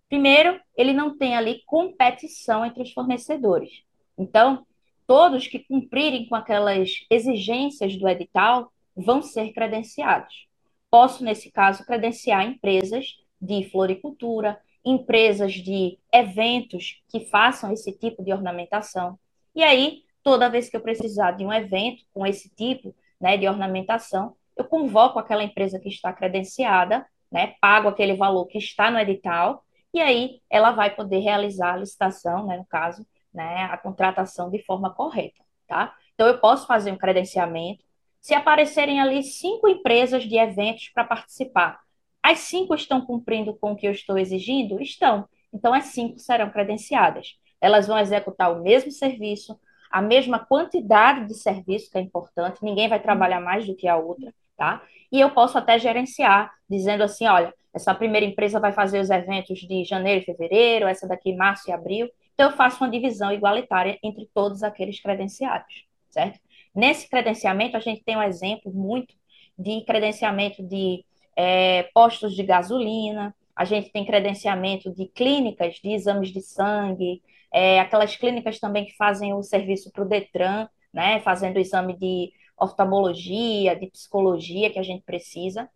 Primeiro, 0.09 0.59
ele 0.75 0.91
não 0.91 1.17
tem 1.17 1.35
ali 1.35 1.61
competição 1.65 2.65
entre 2.65 2.83
os 2.83 2.91
fornecedores. 2.91 3.83
Então, 4.17 4.65
todos 5.11 5.45
que 5.45 5.59
cumprirem 5.59 6.25
com 6.25 6.35
aquelas 6.35 7.05
exigências 7.09 7.97
do 7.97 8.07
edital 8.07 8.71
vão 8.95 9.21
ser 9.21 9.51
credenciados. 9.51 10.47
Posso, 10.89 11.21
nesse 11.21 11.51
caso, 11.51 11.85
credenciar 11.85 12.45
empresas 12.45 13.17
de 13.41 13.69
floricultura, 13.69 14.57
empresas 14.85 15.55
de 15.55 15.99
eventos 16.13 17.03
que 17.09 17.25
façam 17.25 17.73
esse 17.73 17.91
tipo 17.91 18.23
de 18.23 18.31
ornamentação. 18.31 19.19
E 19.53 19.61
aí, 19.61 20.03
toda 20.23 20.49
vez 20.49 20.69
que 20.69 20.77
eu 20.77 20.81
precisar 20.81 21.31
de 21.31 21.45
um 21.45 21.51
evento 21.51 22.05
com 22.13 22.25
esse 22.25 22.47
tipo 22.55 22.95
né, 23.19 23.35
de 23.35 23.49
ornamentação, 23.49 24.33
eu 24.55 24.63
convoco 24.63 25.19
aquela 25.19 25.43
empresa 25.43 25.77
que 25.77 25.89
está 25.89 26.13
credenciada, 26.13 27.05
né, 27.29 27.55
pago 27.59 27.89
aquele 27.89 28.15
valor 28.15 28.45
que 28.45 28.59
está 28.59 28.89
no 28.89 28.97
edital, 28.97 29.65
e 29.93 29.99
aí 29.99 30.39
ela 30.49 30.71
vai 30.71 30.95
poder 30.95 31.19
realizar 31.19 31.73
a 31.73 31.77
licitação, 31.77 32.47
né, 32.47 32.55
no 32.55 32.65
caso, 32.65 33.05
né, 33.33 33.65
a 33.65 33.77
contratação 33.77 34.49
de 34.49 34.63
forma 34.63 34.93
correta, 34.93 35.41
tá? 35.67 35.95
Então, 36.13 36.27
eu 36.27 36.39
posso 36.39 36.67
fazer 36.67 36.91
um 36.91 36.97
credenciamento. 36.97 37.83
Se 38.19 38.33
aparecerem 38.33 39.01
ali 39.01 39.23
cinco 39.23 39.67
empresas 39.67 40.23
de 40.23 40.37
eventos 40.37 40.89
para 40.89 41.03
participar, 41.03 41.79
as 42.21 42.39
cinco 42.39 42.75
estão 42.75 43.01
cumprindo 43.01 43.55
com 43.55 43.71
o 43.71 43.75
que 43.75 43.87
eu 43.87 43.91
estou 43.91 44.17
exigindo? 44.17 44.79
Estão. 44.81 45.27
Então, 45.51 45.73
as 45.73 45.85
cinco 45.85 46.19
serão 46.19 46.49
credenciadas. 46.49 47.35
Elas 47.59 47.87
vão 47.87 47.97
executar 47.97 48.51
o 48.51 48.61
mesmo 48.61 48.91
serviço, 48.91 49.59
a 49.89 50.01
mesma 50.01 50.39
quantidade 50.39 51.25
de 51.25 51.33
serviço, 51.33 51.91
que 51.91 51.97
é 51.97 52.01
importante, 52.01 52.63
ninguém 52.63 52.87
vai 52.87 52.99
trabalhar 52.99 53.41
mais 53.41 53.65
do 53.65 53.75
que 53.75 53.87
a 53.87 53.97
outra, 53.97 54.33
tá? 54.55 54.81
E 55.11 55.19
eu 55.19 55.31
posso 55.31 55.57
até 55.57 55.77
gerenciar, 55.77 56.51
dizendo 56.69 57.03
assim: 57.03 57.27
olha, 57.27 57.53
essa 57.73 57.93
primeira 57.93 58.25
empresa 58.25 58.59
vai 58.59 58.71
fazer 58.71 58.99
os 58.99 59.09
eventos 59.09 59.59
de 59.59 59.83
janeiro 59.83 60.21
e 60.21 60.25
fevereiro, 60.25 60.87
essa 60.87 61.07
daqui 61.07 61.35
março 61.35 61.69
e 61.69 61.73
abril. 61.73 62.09
Então, 62.41 62.49
eu 62.49 62.57
faço 62.57 62.83
uma 62.83 62.89
divisão 62.89 63.31
igualitária 63.31 63.99
entre 64.01 64.27
todos 64.33 64.63
aqueles 64.63 64.99
credenciados, 64.99 65.85
certo? 66.09 66.39
Nesse 66.73 67.07
credenciamento, 67.07 67.77
a 67.77 67.79
gente 67.79 68.03
tem 68.03 68.17
um 68.17 68.23
exemplo 68.23 68.73
muito 68.73 69.13
de 69.55 69.81
credenciamento 69.81 70.63
de 70.63 71.05
é, 71.35 71.83
postos 71.93 72.35
de 72.35 72.41
gasolina, 72.41 73.35
a 73.55 73.63
gente 73.63 73.91
tem 73.91 74.03
credenciamento 74.03 74.91
de 74.91 75.05
clínicas 75.05 75.75
de 75.75 75.91
exames 75.91 76.29
de 76.29 76.41
sangue, 76.41 77.21
é, 77.53 77.79
aquelas 77.79 78.15
clínicas 78.15 78.59
também 78.59 78.85
que 78.85 78.95
fazem 78.95 79.35
o 79.35 79.43
serviço 79.43 79.91
para 79.91 80.03
o 80.03 80.09
Detran, 80.09 80.67
né, 80.91 81.19
fazendo 81.19 81.57
o 81.57 81.59
exame 81.59 81.95
de 81.95 82.33
oftalmologia, 82.59 83.75
de 83.75 83.85
psicologia 83.85 84.71
que 84.71 84.79
a 84.79 84.83
gente 84.83 85.03
precisa. 85.03 85.69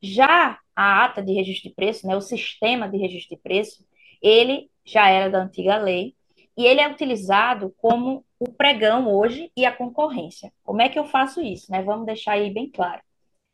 Já 0.00 0.60
a 0.76 1.04
ata 1.06 1.20
de 1.20 1.32
registro 1.32 1.70
de 1.70 1.74
preço, 1.74 2.06
né, 2.06 2.14
o 2.14 2.20
sistema 2.20 2.88
de 2.88 2.98
registro 2.98 3.34
de 3.34 3.42
preço, 3.42 3.84
ele 4.24 4.70
já 4.82 5.10
era 5.10 5.28
da 5.28 5.42
antiga 5.42 5.76
lei 5.76 6.14
e 6.56 6.64
ele 6.64 6.80
é 6.80 6.88
utilizado 6.88 7.74
como 7.76 8.24
o 8.38 8.50
pregão 8.50 9.12
hoje 9.12 9.52
e 9.54 9.66
a 9.66 9.72
concorrência. 9.72 10.50
Como 10.62 10.80
é 10.80 10.88
que 10.88 10.98
eu 10.98 11.04
faço 11.04 11.42
isso? 11.42 11.70
Né? 11.70 11.82
Vamos 11.82 12.06
deixar 12.06 12.32
aí 12.32 12.50
bem 12.50 12.70
claro. 12.70 13.02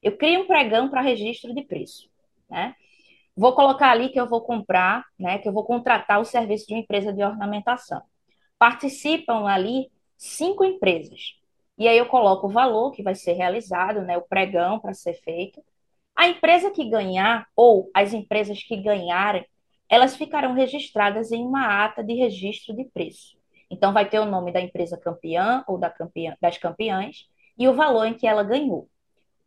Eu 0.01 0.17
crio 0.17 0.43
um 0.43 0.47
pregão 0.47 0.89
para 0.89 1.01
registro 1.01 1.53
de 1.53 1.63
preço, 1.63 2.09
né? 2.49 2.75
Vou 3.37 3.55
colocar 3.55 3.91
ali 3.91 4.09
que 4.09 4.21
eu 4.21 4.29
vou 4.29 4.41
comprar, 4.41 5.05
né? 5.19 5.39
Que 5.39 5.49
eu 5.49 5.53
vou 5.53 5.65
contratar 5.65 6.21
o 6.21 6.25
serviço 6.25 6.67
de 6.67 6.75
uma 6.75 6.81
empresa 6.81 7.13
de 7.13 7.23
ornamentação. 7.23 8.03
Participam 8.59 9.47
ali 9.47 9.91
cinco 10.17 10.65
empresas. 10.65 11.35
E 11.77 11.87
aí 11.87 11.99
eu 11.99 12.07
coloco 12.07 12.47
o 12.47 12.51
valor 12.51 12.93
que 12.93 13.03
vai 13.03 13.15
ser 13.15 13.33
realizado, 13.33 14.03
né? 14.03 14.17
O 14.17 14.23
pregão 14.23 14.79
para 14.79 14.95
ser 14.95 15.15
feito. 15.15 15.63
A 16.17 16.29
empresa 16.29 16.71
que 16.71 16.89
ganhar, 16.89 17.47
ou 17.55 17.91
as 17.95 18.13
empresas 18.13 18.63
que 18.63 18.77
ganharem, 18.77 19.47
elas 19.91 20.17
ficarão 20.17 20.55
registradas 20.55 21.33
em 21.33 21.45
uma 21.45 21.85
ata 21.85 22.03
de 22.03 22.15
registro 22.15 22.75
de 22.75 22.85
preço. 22.85 23.37
Então, 23.71 23.93
vai 23.93 24.09
ter 24.09 24.21
o 24.21 24.25
nome 24.25 24.53
da 24.53 24.61
empresa 24.61 24.97
campeã 24.97 25.65
ou 25.67 25.77
da 25.79 25.91
campeã, 25.91 26.37
das 26.41 26.57
campeãs 26.57 27.29
e 27.59 27.69
o 27.69 27.75
valor 27.75 28.07
em 28.07 28.15
que 28.15 28.27
ela 28.27 28.43
ganhou 28.43 28.89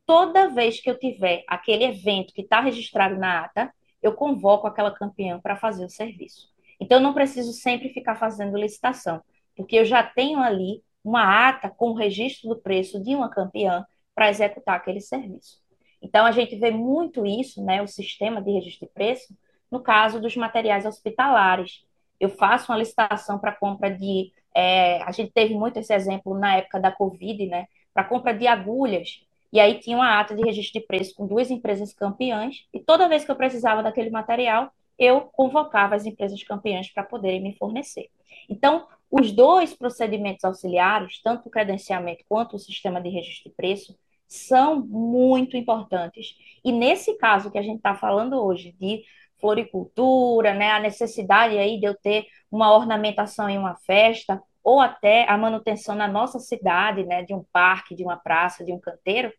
toda 0.06 0.50
vez 0.50 0.80
que 0.80 0.90
eu 0.90 0.98
tiver 0.98 1.44
aquele 1.48 1.86
evento 1.86 2.34
que 2.34 2.42
está 2.42 2.60
registrado 2.60 3.16
na 3.16 3.42
ata, 3.42 3.74
eu 4.02 4.14
convoco 4.14 4.68
aquela 4.68 4.92
campeã 4.92 5.40
para 5.40 5.56
fazer 5.56 5.86
o 5.86 5.90
serviço. 5.90 6.52
Então, 6.80 6.98
eu 6.98 7.04
não 7.04 7.14
preciso 7.14 7.54
sempre 7.54 7.90
ficar 7.90 8.16
fazendo 8.16 8.58
licitação, 8.58 9.22
porque 9.56 9.78
eu 9.78 9.86
já 9.86 10.04
tenho 10.04 10.40
ali 10.40 10.84
uma 11.04 11.48
ata 11.48 11.70
com 11.70 11.92
o 11.92 11.94
registro 11.94 12.50
do 12.50 12.58
preço 12.58 13.02
de 13.02 13.16
uma 13.16 13.30
campeã 13.30 13.86
para 14.14 14.30
executar 14.30 14.76
aquele 14.76 15.00
serviço. 15.00 15.62
Então, 16.02 16.26
a 16.26 16.32
gente 16.32 16.56
vê 16.58 16.70
muito 16.70 17.26
isso, 17.26 17.64
né, 17.64 17.82
o 17.82 17.88
sistema 17.88 18.42
de 18.42 18.52
registro 18.52 18.88
de 18.88 18.94
preço, 18.94 19.34
no 19.74 19.82
caso 19.82 20.22
dos 20.22 20.36
materiais 20.38 20.86
hospitalares. 20.86 21.84
Eu 22.20 22.30
faço 22.30 22.72
uma 22.72 22.78
licitação 22.78 23.40
para 23.40 23.52
compra 23.52 23.90
de. 23.90 24.32
É, 24.56 25.02
a 25.04 25.12
gente 25.12 25.32
teve 25.32 25.56
muito 25.56 25.78
esse 25.80 25.94
exemplo 25.94 26.38
na 26.38 26.58
época 26.58 26.80
da 26.80 26.92
Covid, 26.92 27.48
né? 27.48 27.68
Para 27.94 28.04
compra 28.04 28.34
de 28.34 28.48
agulhas 28.48 29.24
e 29.54 29.60
aí 29.60 29.80
tinha 29.80 29.96
uma 29.96 30.20
ata 30.20 30.36
de 30.36 30.42
registro 30.42 30.82
de 30.82 30.88
preço 30.88 31.14
com 31.14 31.28
duas 31.28 31.52
empresas 31.52 31.94
campeãs, 31.94 32.66
e 32.74 32.80
toda 32.80 33.08
vez 33.08 33.24
que 33.24 33.30
eu 33.30 33.36
precisava 33.36 33.84
daquele 33.84 34.10
material, 34.10 34.72
eu 34.98 35.22
convocava 35.22 35.94
as 35.94 36.08
empresas 36.08 36.44
campeãs 36.44 36.90
para 36.90 37.04
poderem 37.04 37.40
me 37.40 37.56
fornecer. 37.56 38.10
Então, 38.50 38.88
os 39.12 39.32
dois 39.32 39.76
procedimentos 39.76 40.44
auxiliares, 40.44 41.22
tanto 41.22 41.48
o 41.48 41.52
credenciamento 41.52 42.26
quanto 42.28 42.56
o 42.56 42.60
sistema 42.60 43.00
de 43.00 43.10
registro 43.10 43.52
de 43.52 43.56
preço, 43.56 43.96
são 44.28 44.80
muito 44.80 45.56
importantes. 45.56 46.36
E 46.66 46.72
nesse 46.72 47.16
caso 47.20 47.52
que 47.52 47.60
a 47.60 47.62
gente 47.62 47.78
está 47.78 47.94
falando 47.94 48.44
hoje 48.44 48.76
de 48.80 49.04
floricultura, 49.44 50.54
né, 50.54 50.72
a 50.72 50.80
necessidade 50.80 51.58
aí 51.58 51.78
de 51.78 51.86
eu 51.86 51.94
ter 51.94 52.28
uma 52.50 52.74
ornamentação 52.74 53.50
em 53.50 53.58
uma 53.58 53.76
festa, 53.76 54.42
ou 54.64 54.80
até 54.80 55.30
a 55.30 55.38
manutenção 55.38 55.96
na 55.96 56.08
nossa 56.08 56.40
cidade, 56.40 57.04
né, 57.04 57.24
de 57.24 57.34
um 57.34 57.44
parque, 57.52 57.94
de 57.94 58.06
uma 58.06 58.16
praça, 58.16 58.64
de 58.64 58.72
um 58.72 58.80
canteiro, 58.80 59.34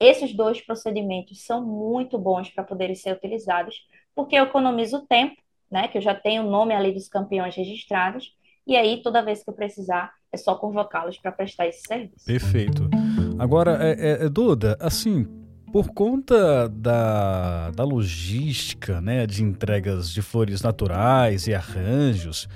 esses 0.00 0.34
dois 0.34 0.60
procedimentos 0.60 1.44
são 1.44 1.64
muito 1.64 2.18
bons 2.18 2.50
para 2.50 2.64
poderem 2.64 2.96
ser 2.96 3.14
utilizados, 3.14 3.76
porque 4.12 4.34
eu 4.34 4.42
economizo 4.42 5.06
tempo, 5.06 5.40
né, 5.70 5.86
que 5.86 5.98
eu 5.98 6.02
já 6.02 6.16
tenho 6.16 6.42
o 6.42 6.50
nome 6.50 6.74
ali 6.74 6.92
dos 6.92 7.08
campeões 7.08 7.54
registrados, 7.54 8.32
e 8.66 8.76
aí 8.76 9.02
toda 9.04 9.22
vez 9.22 9.44
que 9.44 9.50
eu 9.50 9.54
precisar, 9.54 10.12
é 10.32 10.36
só 10.36 10.56
convocá-los 10.56 11.16
para 11.18 11.30
prestar 11.30 11.68
esse 11.68 11.82
serviço. 11.86 12.26
Perfeito. 12.26 12.90
Agora, 13.38 13.78
é, 13.80 14.24
é, 14.24 14.28
Duda, 14.28 14.76
assim, 14.80 15.43
por 15.74 15.88
conta 15.88 16.68
da, 16.68 17.72
da 17.72 17.82
logística, 17.82 19.00
né, 19.00 19.26
de 19.26 19.42
entregas 19.42 20.08
de 20.08 20.22
flores 20.22 20.62
naturais 20.62 21.48
e 21.48 21.52
arranjos, 21.52 22.48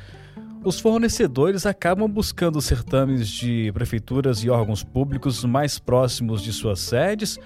os 0.64 0.78
fornecedores 0.78 1.66
acabam 1.66 2.08
buscando 2.08 2.60
certames 2.60 3.26
de 3.26 3.72
prefeituras 3.72 4.44
e 4.44 4.48
órgãos 4.48 4.84
públicos 4.84 5.44
mais 5.44 5.80
próximos 5.80 6.40
de 6.40 6.52
suas 6.52 6.78
sedes? 6.78 7.40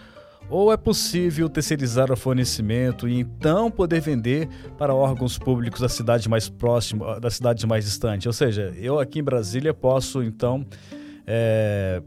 Ou 0.51 0.71
é 0.71 0.77
possível 0.77 1.49
terceirizar 1.49 2.13
o 2.13 2.17
fornecimento 2.19 3.09
e 3.09 3.19
então 3.19 3.71
poder 3.71 4.03
vender 4.03 4.51
para 4.77 4.95
órgãos 4.95 5.39
públicos 5.39 5.81
da 5.81 5.89
cidade 5.89 6.29
mais 6.29 6.51
próxima, 6.51 7.19
da 7.19 7.31
cidade 7.31 7.67
mais 7.67 7.87
distante? 7.87 8.29
Ou 8.29 8.35
seja, 8.35 8.75
eu 8.77 9.01
aqui 9.01 9.21
em 9.21 9.25
Brasília 9.25 9.73
posso 9.73 10.23
então 10.23 10.67
é, 11.27 12.03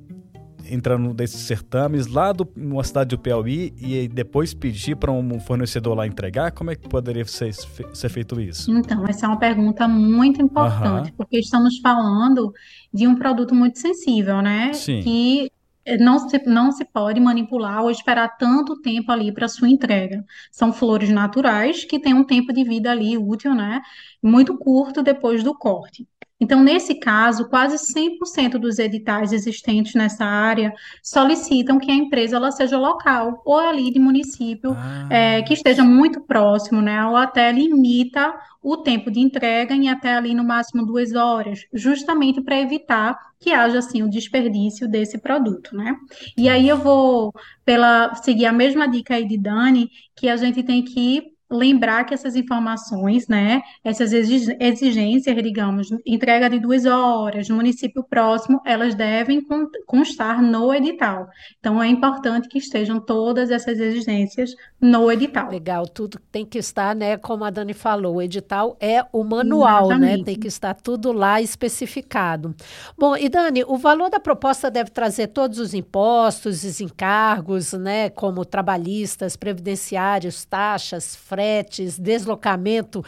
entrar 0.69 0.97
num 0.97 1.13
desses 1.13 1.41
certames 1.41 2.07
lá 2.07 2.31
do, 2.31 2.47
numa 2.55 2.83
cidade 2.83 3.09
do 3.09 3.19
Piauí 3.19 3.73
e 3.79 4.07
depois 4.07 4.53
pedir 4.53 4.95
para 4.95 5.11
um 5.11 5.39
fornecedor 5.39 5.95
lá 5.95 6.07
entregar? 6.07 6.51
Como 6.51 6.71
é 6.71 6.75
que 6.75 6.87
poderia 6.87 7.25
ser, 7.25 7.53
ser 7.53 8.09
feito 8.09 8.39
isso? 8.39 8.71
Então, 8.71 9.05
essa 9.07 9.25
é 9.25 9.29
uma 9.29 9.39
pergunta 9.39 9.87
muito 9.87 10.41
importante, 10.41 11.09
uhum. 11.09 11.15
porque 11.17 11.39
estamos 11.39 11.79
falando 11.79 12.53
de 12.93 13.07
um 13.07 13.15
produto 13.15 13.53
muito 13.53 13.79
sensível, 13.79 14.41
né? 14.41 14.73
Sim. 14.73 15.01
Que 15.01 15.51
não 15.99 16.17
se, 16.17 16.41
não 16.47 16.71
se 16.71 16.83
pode 16.83 17.19
manipular 17.19 17.83
ou 17.83 17.91
esperar 17.91 18.37
tanto 18.37 18.81
tempo 18.81 19.11
ali 19.11 19.31
para 19.31 19.47
sua 19.47 19.69
entrega. 19.69 20.25
São 20.51 20.73
flores 20.73 21.09
naturais 21.09 21.85
que 21.85 21.99
têm 21.99 22.13
um 22.13 22.23
tempo 22.23 22.51
de 22.51 22.63
vida 22.63 22.89
ali 22.91 23.17
útil, 23.17 23.53
né? 23.53 23.81
Muito 24.21 24.57
curto 24.57 25.03
depois 25.03 25.43
do 25.43 25.53
corte. 25.53 26.07
Então, 26.39 26.61
nesse 26.61 26.95
caso, 26.95 27.47
quase 27.47 27.77
100% 27.77 28.57
dos 28.57 28.77
editais 28.77 29.31
existentes 29.31 29.93
nessa 29.93 30.25
área 30.25 30.73
solicitam 31.01 31.79
que 31.79 31.89
a 31.89 31.95
empresa 31.95 32.35
ela 32.35 32.51
seja 32.51 32.77
local 32.77 33.41
ou 33.45 33.57
ali 33.57 33.89
de 33.89 33.99
município 33.99 34.71
ah. 34.75 35.07
é, 35.09 35.41
que 35.43 35.53
esteja 35.53 35.83
muito 35.83 36.19
próximo, 36.21 36.81
né? 36.81 37.05
Ou 37.05 37.15
até 37.15 37.51
limita 37.53 38.33
o 38.61 38.75
tempo 38.75 39.09
de 39.09 39.19
entrega 39.19 39.73
em 39.73 39.89
até 39.89 40.15
ali 40.15 40.33
no 40.33 40.43
máximo 40.43 40.85
duas 40.85 41.13
horas, 41.13 41.61
justamente 41.71 42.41
para 42.41 42.59
evitar 42.59 43.17
que 43.39 43.51
haja 43.51 43.79
assim 43.79 44.03
o 44.03 44.09
desperdício 44.09 44.89
desse 44.89 45.17
produto, 45.17 45.75
né? 45.75 45.95
E 46.37 46.49
aí 46.49 46.67
eu 46.67 46.77
vou 46.77 47.31
pela 47.63 48.13
seguir 48.15 48.45
a 48.45 48.51
mesma 48.51 48.87
dica 48.87 49.15
aí 49.15 49.25
de 49.25 49.37
Dani, 49.37 49.89
que 50.15 50.27
a 50.27 50.35
gente 50.35 50.63
tem 50.63 50.83
que 50.83 51.34
lembrar 51.49 52.03
que 52.05 52.13
essas 52.13 52.35
informações, 52.35 53.27
né, 53.27 53.61
essas 53.83 54.11
exigências, 54.13 55.35
digamos, 55.43 55.89
entrega 56.05 56.49
de 56.49 56.59
duas 56.59 56.85
horas 56.85 57.49
município 57.49 58.03
próximo, 58.03 58.61
elas 58.65 58.95
devem 58.95 59.41
constar 59.85 60.41
no 60.41 60.73
edital. 60.73 61.27
Então, 61.59 61.81
é 61.81 61.87
importante 61.87 62.47
que 62.47 62.57
estejam 62.57 62.99
todas 62.99 63.51
essas 63.51 63.79
exigências 63.79 64.51
no 64.81 65.11
edital. 65.11 65.49
Legal, 65.49 65.87
tudo 65.87 66.19
tem 66.31 66.45
que 66.45 66.57
estar, 66.57 66.95
né, 66.95 67.17
como 67.17 67.43
a 67.43 67.49
Dani 67.49 67.73
falou, 67.73 68.15
o 68.15 68.21
edital 68.21 68.75
é 68.79 69.05
o 69.11 69.23
manual, 69.23 69.87
né, 69.89 69.95
Exatamente. 69.95 70.17
né, 70.19 70.25
tem 70.25 70.35
que 70.35 70.47
estar 70.47 70.73
tudo 70.73 71.11
lá 71.11 71.41
especificado. 71.41 72.55
Bom, 72.97 73.15
e 73.15 73.29
Dani, 73.29 73.63
o 73.67 73.77
valor 73.77 74.09
da 74.09 74.19
proposta 74.19 74.69
deve 74.71 74.89
trazer 74.89 75.27
todos 75.27 75.59
os 75.59 75.73
impostos, 75.73 76.63
os 76.63 76.81
encargos, 76.81 77.73
né, 77.73 78.09
como 78.09 78.43
trabalhistas, 78.45 79.35
previdenciários, 79.35 80.45
taxas, 80.45 81.15
fretes, 81.35 81.99
deslocamento, 81.99 83.03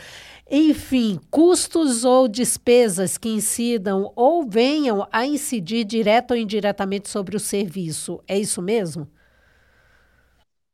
enfim, 0.52 1.18
custos 1.32 2.04
ou 2.04 2.28
despesas 2.28 3.18
que 3.18 3.30
incidam 3.30 4.12
ou 4.18 4.46
venham 4.46 5.08
a 5.14 5.26
incidir 5.26 5.86
direto 5.86 6.32
ou 6.32 6.38
indiretamente 6.38 7.08
sobre 7.08 7.38
o 7.38 7.40
serviço. 7.40 8.22
É 8.28 8.38
isso 8.38 8.62
mesmo? 8.62 9.08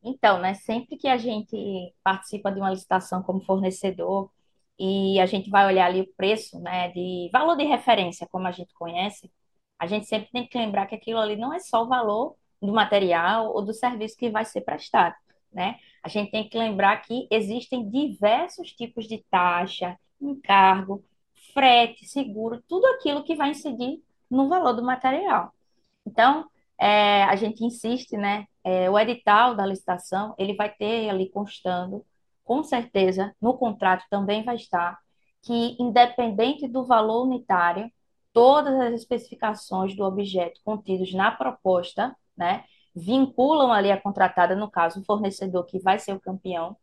Então, 0.03 0.39
né, 0.39 0.55
sempre 0.55 0.97
que 0.97 1.07
a 1.07 1.15
gente 1.15 1.55
participa 2.03 2.51
de 2.51 2.59
uma 2.59 2.71
licitação 2.71 3.21
como 3.21 3.39
fornecedor 3.45 4.31
e 4.77 5.19
a 5.19 5.27
gente 5.27 5.49
vai 5.51 5.67
olhar 5.67 5.85
ali 5.85 6.01
o 6.01 6.13
preço, 6.17 6.59
né, 6.59 6.89
de 6.89 7.29
valor 7.31 7.55
de 7.55 7.63
referência, 7.65 8.27
como 8.31 8.47
a 8.47 8.51
gente 8.51 8.73
conhece, 8.73 9.31
a 9.79 9.85
gente 9.85 10.07
sempre 10.07 10.29
tem 10.31 10.47
que 10.47 10.57
lembrar 10.57 10.87
que 10.87 10.95
aquilo 10.95 11.19
ali 11.19 11.35
não 11.35 11.53
é 11.53 11.59
só 11.59 11.83
o 11.83 11.87
valor 11.87 12.35
do 12.59 12.73
material 12.73 13.53
ou 13.53 13.63
do 13.63 13.73
serviço 13.73 14.17
que 14.17 14.29
vai 14.31 14.43
ser 14.43 14.61
prestado 14.61 15.15
né? 15.53 15.77
A 16.03 16.09
gente 16.09 16.31
tem 16.31 16.47
que 16.47 16.57
lembrar 16.57 16.97
que 16.97 17.27
existem 17.31 17.89
diversos 17.89 18.73
tipos 18.73 19.07
de 19.07 19.23
taxa, 19.31 19.97
encargo, 20.21 21.03
frete, 21.53 22.05
seguro, 22.05 22.61
tudo 22.67 22.85
aquilo 22.87 23.23
que 23.23 23.35
vai 23.35 23.51
incidir 23.51 24.01
no 24.29 24.49
valor 24.49 24.73
do 24.73 24.83
material. 24.83 25.53
Então, 26.05 26.45
é, 26.77 27.23
a 27.23 27.35
gente 27.35 27.63
insiste, 27.63 28.17
né? 28.17 28.45
É, 28.63 28.89
o 28.89 28.97
edital 28.99 29.55
da 29.55 29.65
licitação, 29.65 30.33
ele 30.37 30.55
vai 30.55 30.69
ter 30.69 31.09
ali 31.09 31.29
constando, 31.29 32.05
com 32.43 32.63
certeza, 32.63 33.33
no 33.41 33.57
contrato 33.57 34.05
também 34.09 34.43
vai 34.43 34.55
estar, 34.55 34.99
que 35.41 35.75
independente 35.79 36.67
do 36.67 36.85
valor 36.85 37.25
unitário, 37.25 37.89
todas 38.33 38.73
as 38.79 38.93
especificações 38.93 39.95
do 39.95 40.03
objeto 40.03 40.59
contidos 40.63 41.13
na 41.13 41.31
proposta, 41.31 42.15
né, 42.35 42.63
vinculam 42.95 43.71
ali 43.71 43.91
a 43.91 43.99
contratada, 43.99 44.55
no 44.55 44.69
caso, 44.69 45.01
o 45.01 45.05
fornecedor 45.05 45.65
que 45.65 45.79
vai 45.79 45.99
ser 45.99 46.13
o 46.13 46.19
campeão, 46.19 46.77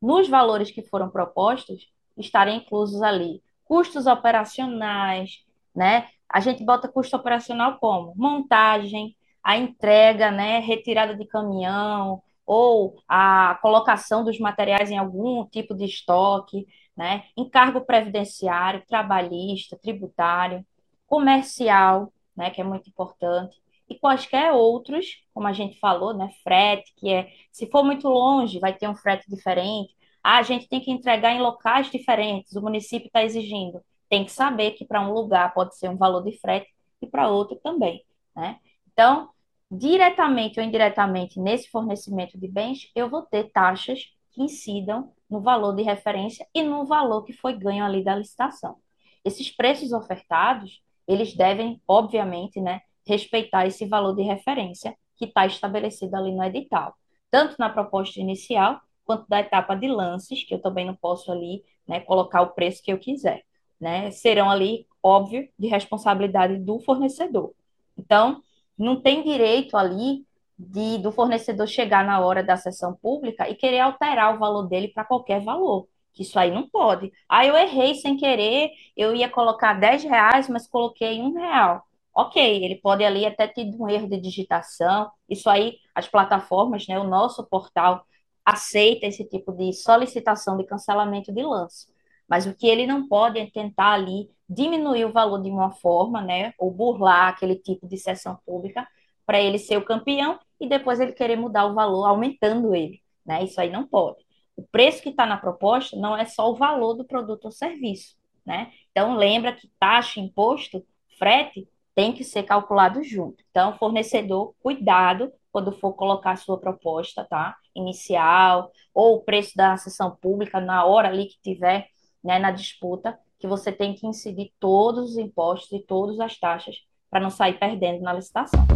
nos 0.00 0.28
valores 0.28 0.70
que 0.70 0.82
foram 0.82 1.10
propostos, 1.10 1.90
estarem 2.16 2.58
inclusos 2.58 3.02
ali. 3.02 3.42
Custos 3.64 4.06
operacionais, 4.06 5.44
né? 5.74 6.08
A 6.28 6.40
gente 6.40 6.64
bota 6.64 6.88
custo 6.88 7.16
operacional 7.16 7.78
como? 7.78 8.14
Montagem, 8.16 9.16
a 9.42 9.56
entrega, 9.56 10.30
né, 10.30 10.58
retirada 10.58 11.14
de 11.16 11.24
caminhão 11.26 12.22
ou 12.46 12.96
a 13.08 13.58
colocação 13.62 14.24
dos 14.24 14.38
materiais 14.38 14.90
em 14.90 14.98
algum 14.98 15.46
tipo 15.46 15.74
de 15.74 15.84
estoque, 15.84 16.66
né? 16.96 17.24
Encargo 17.36 17.82
previdenciário, 17.82 18.84
trabalhista, 18.86 19.78
tributário, 19.80 20.64
comercial, 21.06 22.12
né, 22.36 22.50
que 22.50 22.60
é 22.60 22.64
muito 22.64 22.88
importante 22.88 23.60
e 23.90 23.98
quaisquer 23.98 24.52
outros, 24.52 25.06
como 25.34 25.48
a 25.48 25.52
gente 25.52 25.78
falou, 25.80 26.14
né, 26.14 26.30
frete, 26.44 26.94
que 26.96 27.10
é, 27.12 27.28
se 27.50 27.66
for 27.68 27.82
muito 27.84 28.08
longe, 28.08 28.60
vai 28.60 28.72
ter 28.72 28.88
um 28.88 28.94
frete 28.94 29.28
diferente. 29.28 29.94
Ah, 30.22 30.38
a 30.38 30.42
gente 30.42 30.68
tem 30.68 30.80
que 30.80 30.92
entregar 30.92 31.32
em 31.32 31.40
locais 31.40 31.90
diferentes, 31.90 32.54
o 32.54 32.62
município 32.62 33.08
está 33.08 33.24
exigindo. 33.24 33.82
Tem 34.08 34.24
que 34.24 34.30
saber 34.32 34.72
que 34.72 34.84
para 34.84 35.00
um 35.00 35.12
lugar 35.12 35.52
pode 35.52 35.76
ser 35.76 35.88
um 35.88 35.96
valor 35.96 36.22
de 36.22 36.38
frete 36.38 36.68
e 37.02 37.06
para 37.06 37.28
outro 37.28 37.56
também, 37.56 38.04
né? 38.36 38.58
Então, 38.92 39.30
diretamente 39.70 40.60
ou 40.60 40.66
indiretamente 40.66 41.40
nesse 41.40 41.68
fornecimento 41.70 42.38
de 42.38 42.46
bens, 42.46 42.90
eu 42.94 43.08
vou 43.08 43.22
ter 43.22 43.50
taxas 43.50 44.04
que 44.30 44.42
incidam 44.42 45.12
no 45.28 45.40
valor 45.40 45.74
de 45.74 45.82
referência 45.82 46.46
e 46.54 46.62
no 46.62 46.84
valor 46.86 47.24
que 47.24 47.32
foi 47.32 47.56
ganho 47.56 47.84
ali 47.84 48.04
da 48.04 48.14
licitação. 48.14 48.76
Esses 49.24 49.50
preços 49.50 49.92
ofertados, 49.92 50.82
eles 51.06 51.34
devem, 51.34 51.80
obviamente, 51.86 52.60
né, 52.60 52.82
respeitar 53.10 53.66
esse 53.66 53.86
valor 53.86 54.14
de 54.14 54.22
referência 54.22 54.96
que 55.16 55.24
está 55.26 55.44
estabelecido 55.44 56.16
ali 56.16 56.32
no 56.32 56.42
edital, 56.44 56.94
tanto 57.30 57.56
na 57.58 57.68
proposta 57.68 58.20
inicial 58.20 58.80
quanto 59.04 59.28
da 59.28 59.40
etapa 59.40 59.74
de 59.74 59.88
lances, 59.88 60.44
que 60.44 60.54
eu 60.54 60.62
também 60.62 60.86
não 60.86 60.94
posso 60.94 61.30
ali 61.32 61.64
né, 61.86 62.00
colocar 62.00 62.40
o 62.42 62.50
preço 62.50 62.82
que 62.82 62.92
eu 62.92 62.98
quiser. 62.98 63.42
Né, 63.80 64.10
serão 64.10 64.50
ali, 64.50 64.86
óbvio, 65.02 65.48
de 65.58 65.66
responsabilidade 65.66 66.58
do 66.58 66.78
fornecedor. 66.80 67.52
Então, 67.96 68.42
não 68.76 69.00
tem 69.00 69.22
direito 69.22 69.76
ali 69.76 70.24
de, 70.58 70.98
do 70.98 71.10
fornecedor 71.10 71.66
chegar 71.66 72.04
na 72.04 72.20
hora 72.20 72.42
da 72.42 72.56
sessão 72.56 72.94
pública 72.94 73.48
e 73.48 73.54
querer 73.54 73.80
alterar 73.80 74.34
o 74.34 74.38
valor 74.38 74.68
dele 74.68 74.88
para 74.88 75.04
qualquer 75.04 75.40
valor. 75.42 75.88
Isso 76.18 76.38
aí 76.38 76.50
não 76.50 76.68
pode. 76.68 77.10
Ah, 77.26 77.46
eu 77.46 77.56
errei 77.56 77.94
sem 77.94 78.16
querer, 78.16 78.70
eu 78.94 79.14
ia 79.14 79.28
colocar 79.28 79.72
10 79.72 80.04
reais, 80.04 80.48
mas 80.48 80.66
coloquei 80.66 81.20
um 81.20 81.32
real. 81.32 81.82
Ok, 82.14 82.64
ele 82.64 82.76
pode 82.76 83.04
ali 83.04 83.24
até 83.24 83.46
ter 83.46 83.64
um 83.78 83.88
erro 83.88 84.08
de 84.08 84.20
digitação. 84.20 85.10
Isso 85.28 85.48
aí, 85.48 85.78
as 85.94 86.08
plataformas, 86.08 86.86
né, 86.88 86.98
o 86.98 87.04
nosso 87.04 87.46
portal 87.48 88.04
aceita 88.44 89.06
esse 89.06 89.24
tipo 89.24 89.52
de 89.52 89.72
solicitação 89.72 90.56
de 90.56 90.64
cancelamento 90.64 91.32
de 91.32 91.42
lance. 91.42 91.86
Mas 92.28 92.46
o 92.46 92.54
que 92.54 92.66
ele 92.66 92.86
não 92.86 93.08
pode 93.08 93.38
é 93.38 93.50
tentar 93.50 93.92
ali 93.92 94.28
diminuir 94.48 95.04
o 95.04 95.12
valor 95.12 95.40
de 95.40 95.50
uma 95.50 95.70
forma, 95.70 96.20
né, 96.20 96.52
ou 96.58 96.70
burlar 96.72 97.28
aquele 97.28 97.56
tipo 97.56 97.86
de 97.86 97.96
sessão 97.96 98.38
pública 98.44 98.86
para 99.24 99.40
ele 99.40 99.58
ser 99.58 99.76
o 99.76 99.84
campeão 99.84 100.38
e 100.60 100.68
depois 100.68 100.98
ele 100.98 101.12
querer 101.12 101.36
mudar 101.36 101.66
o 101.66 101.74
valor 101.74 102.04
aumentando 102.04 102.74
ele, 102.74 103.00
né? 103.24 103.44
Isso 103.44 103.60
aí 103.60 103.70
não 103.70 103.86
pode. 103.86 104.24
O 104.56 104.62
preço 104.62 105.02
que 105.02 105.10
está 105.10 105.24
na 105.24 105.36
proposta 105.36 105.96
não 105.96 106.16
é 106.16 106.24
só 106.26 106.50
o 106.50 106.56
valor 106.56 106.94
do 106.94 107.04
produto 107.04 107.44
ou 107.44 107.52
serviço, 107.52 108.16
né? 108.44 108.72
Então 108.90 109.16
lembra 109.16 109.52
que 109.54 109.70
taxa, 109.78 110.18
imposto 110.18 110.84
frete 111.18 111.68
tem 111.94 112.12
que 112.12 112.24
ser 112.24 112.44
calculado 112.44 113.02
junto. 113.02 113.42
Então, 113.50 113.76
fornecedor, 113.76 114.54
cuidado 114.60 115.32
quando 115.52 115.72
for 115.72 115.92
colocar 115.94 116.32
a 116.32 116.36
sua 116.36 116.58
proposta, 116.58 117.26
tá? 117.28 117.56
Inicial, 117.74 118.70
ou 118.94 119.16
o 119.16 119.20
preço 119.22 119.52
da 119.56 119.76
sessão 119.76 120.16
pública 120.20 120.60
na 120.60 120.84
hora 120.84 121.08
ali 121.08 121.26
que 121.26 121.40
tiver, 121.42 121.88
né, 122.22 122.38
na 122.38 122.50
disputa, 122.50 123.18
que 123.38 123.46
você 123.46 123.72
tem 123.72 123.94
que 123.94 124.06
incidir 124.06 124.52
todos 124.60 125.12
os 125.12 125.18
impostos 125.18 125.72
e 125.72 125.84
todas 125.84 126.20
as 126.20 126.38
taxas 126.38 126.76
para 127.10 127.20
não 127.20 127.30
sair 127.30 127.58
perdendo 127.58 128.02
na 128.02 128.12
licitação. 128.12 128.66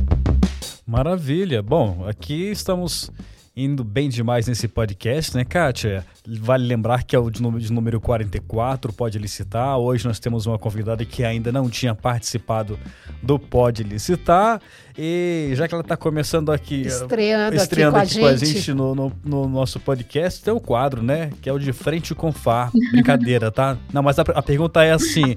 Maravilha. 0.87 1.63
Bom, 1.63 2.07
aqui 2.07 2.51
estamos 2.51 3.11
indo 3.57 3.85
bem 3.85 4.09
demais 4.09 4.49
nesse 4.49 4.67
podcast, 4.67 5.37
né, 5.37 5.45
Kátia? 5.45 6.05
Vale 6.27 6.67
lembrar 6.67 7.05
que 7.05 7.15
é 7.15 7.19
o 7.19 7.31
de 7.31 7.41
número, 7.41 7.63
de 7.63 7.73
número 7.73 8.01
44, 8.01 8.93
Pode 8.93 9.19
Licitar. 9.19 9.79
Hoje 9.79 10.07
nós 10.07 10.19
temos 10.19 10.47
uma 10.47 10.59
convidada 10.59 11.05
que 11.05 11.25
ainda 11.25 11.53
não 11.53 11.71
tinha 11.71 11.95
participado 11.95 12.79
do 13.23 13.39
Pode 13.39 13.85
Licitar. 13.85 14.61
E 14.97 15.51
já 15.55 15.67
que 15.67 15.75
ela 15.75 15.83
está 15.83 15.97
começando 15.97 16.53
aqui, 16.53 16.83
estreando, 16.83 17.57
estreando 17.57 17.97
aqui, 17.97 18.21
com, 18.21 18.27
aqui 18.27 18.37
a 18.37 18.39
com 18.39 18.45
a 18.45 18.47
gente 18.47 18.73
no, 18.73 18.95
no, 18.95 19.13
no, 19.25 19.49
nosso 19.49 19.81
podcast, 19.81 20.41
tem 20.41 20.55
o 20.55 20.61
quadro, 20.61 21.03
né? 21.03 21.31
Que 21.43 21.49
é 21.49 21.53
o 21.53 21.59
de 21.59 21.73
frente 21.73 22.15
com 22.15 22.31
Far. 22.31 22.71
Brincadeira, 22.93 23.51
tá? 23.51 23.77
Não, 23.93 24.05
mas 24.05 24.21
a, 24.21 24.23
a 24.23 24.41
pergunta 24.41 24.85
é 24.85 24.93
assim: 24.93 25.37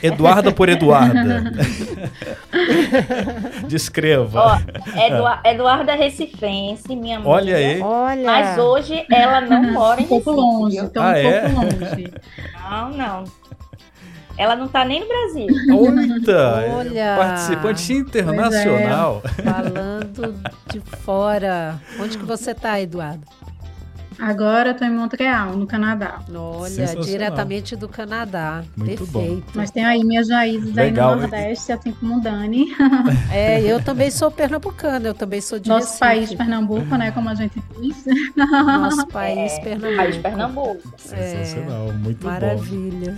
Eduarda 0.00 0.52
por 0.52 0.68
Eduarda. 0.68 1.42
Descreva. 3.66 4.62
Ó, 4.94 5.48
Eduarda 5.48 5.94
Recifense, 5.96 6.94
minha 6.94 7.18
mãe. 7.18 7.28
Olha 7.28 7.56
aí. 7.56 7.80
Olha. 7.80 8.24
Mas 8.24 8.58
hoje 8.58 9.04
ela 9.10 9.40
não 9.40 9.72
mora 9.72 10.00
em 10.00 10.04
Recife. 10.04 10.20
Um 10.20 10.22
pouco 10.22 10.40
longe, 10.40 10.78
então 10.78 11.02
ah, 11.02 11.08
um 11.08 11.12
é? 11.14 11.40
pouco 11.40 11.62
longe. 11.62 12.14
Não, 12.70 12.90
não. 12.90 13.24
Ela 14.36 14.56
não 14.56 14.66
está 14.66 14.84
nem 14.84 15.00
no 15.00 15.06
Brasil. 15.06 15.46
Eita, 15.48 16.72
Olha, 16.74 17.16
participante 17.16 17.92
internacional. 17.92 19.22
É. 19.24 19.42
Falando 19.42 20.34
de 20.72 20.80
fora. 20.80 21.80
Onde 22.00 22.18
que 22.18 22.24
você 22.24 22.50
está, 22.50 22.80
Eduardo? 22.80 23.24
Agora 24.18 24.70
estou 24.70 24.86
em 24.86 24.92
Montreal, 24.92 25.56
no 25.56 25.66
Canadá. 25.66 26.20
Olha, 26.32 26.86
diretamente 27.02 27.74
do 27.74 27.88
Canadá. 27.88 28.62
Muito 28.76 29.04
Perfeito. 29.04 29.44
Bom. 29.46 29.52
Mas 29.54 29.70
tem 29.70 29.84
aí 29.84 30.04
minhas 30.04 30.30
raízes 30.30 30.76
aí 30.78 30.90
no 30.90 31.16
Nordeste, 31.16 31.72
assim 31.72 31.92
como 31.92 32.18
o 32.18 32.20
Dani. 32.20 32.66
É, 33.32 33.60
eu 33.60 33.82
também 33.82 34.10
sou 34.10 34.30
pernambucana, 34.30 35.08
eu 35.08 35.14
também 35.14 35.40
sou 35.40 35.58
de 35.58 35.68
Nosso 35.68 35.86
Recife. 35.86 36.00
país, 36.00 36.34
Pernambuco, 36.34 36.96
né, 36.96 37.10
como 37.10 37.28
a 37.28 37.34
gente 37.34 37.60
diz. 37.80 38.04
Nosso 38.36 39.06
país, 39.08 39.52
é, 39.52 39.60
Pernambuco. 39.60 39.96
País 39.96 40.16
Pernambuco. 40.18 40.94
Sensacional, 40.96 41.88
é, 41.88 41.92
muito 41.92 42.24
maravilha. 42.24 42.60
bom. 42.60 42.70
Maravilha. 42.70 43.16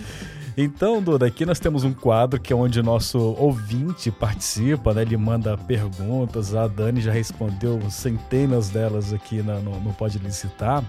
Então, 0.58 1.02
Duda, 1.02 1.26
aqui 1.26 1.44
nós 1.44 1.60
temos 1.60 1.84
um 1.84 1.92
quadro 1.92 2.40
que 2.40 2.50
é 2.50 2.56
onde 2.56 2.80
o 2.80 2.82
nosso 2.82 3.18
ouvinte 3.18 4.10
participa, 4.10 4.94
né? 4.94 5.02
Ele 5.02 5.14
manda 5.14 5.54
perguntas, 5.54 6.54
a 6.54 6.66
Dani 6.66 7.02
já 7.02 7.12
respondeu 7.12 7.78
centenas 7.90 8.70
delas 8.70 9.12
aqui 9.12 9.42
na, 9.42 9.56
no, 9.56 9.78
no 9.78 9.92
Pode 9.92 10.18
Licitar. 10.18 10.82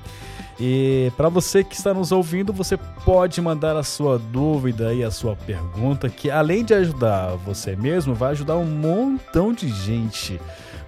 E 0.58 1.12
para 1.18 1.28
você 1.28 1.66
que 1.66 1.76
está 1.76 1.94
nos 1.94 2.14
ouvindo, 2.14 2.54
você 2.54 2.78
pode 2.78 3.42
mandar 3.42 3.76
a 3.76 3.84
sua 3.84 4.18
dúvida 4.18 4.94
e 4.94 5.04
a 5.04 5.12
sua 5.12 5.36
pergunta, 5.36 6.08
que 6.08 6.32
além 6.32 6.64
de 6.64 6.74
ajudar 6.74 7.36
você 7.36 7.76
mesmo, 7.76 8.16
vai 8.16 8.32
ajudar 8.32 8.56
um 8.56 8.66
montão 8.66 9.52
de 9.52 9.68
gente 9.68 10.40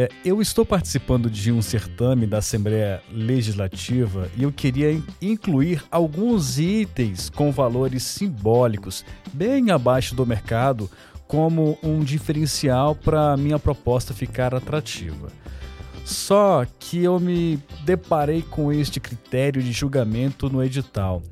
É, 0.00 0.08
eu 0.24 0.40
estou 0.40 0.64
participando 0.64 1.28
de 1.28 1.50
um 1.50 1.60
certame 1.60 2.24
da 2.24 2.38
Assembleia 2.38 3.02
Legislativa 3.10 4.30
e 4.36 4.44
eu 4.44 4.52
queria 4.52 4.96
incluir 5.20 5.82
alguns 5.90 6.56
itens 6.56 7.28
com 7.28 7.50
valores 7.50 8.04
simbólicos, 8.04 9.04
bem 9.32 9.72
abaixo 9.72 10.14
do 10.14 10.24
mercado, 10.24 10.88
como 11.26 11.76
um 11.82 11.98
diferencial 11.98 12.94
para 12.94 13.36
minha 13.36 13.58
proposta 13.58 14.14
ficar 14.14 14.54
atrativa. 14.54 15.32
Só 16.04 16.64
que 16.78 17.02
eu 17.02 17.18
me 17.18 17.58
deparei 17.84 18.42
com 18.42 18.72
este 18.72 19.00
critério 19.00 19.60
de 19.60 19.72
julgamento 19.72 20.48
no 20.48 20.62
edital. 20.62 21.24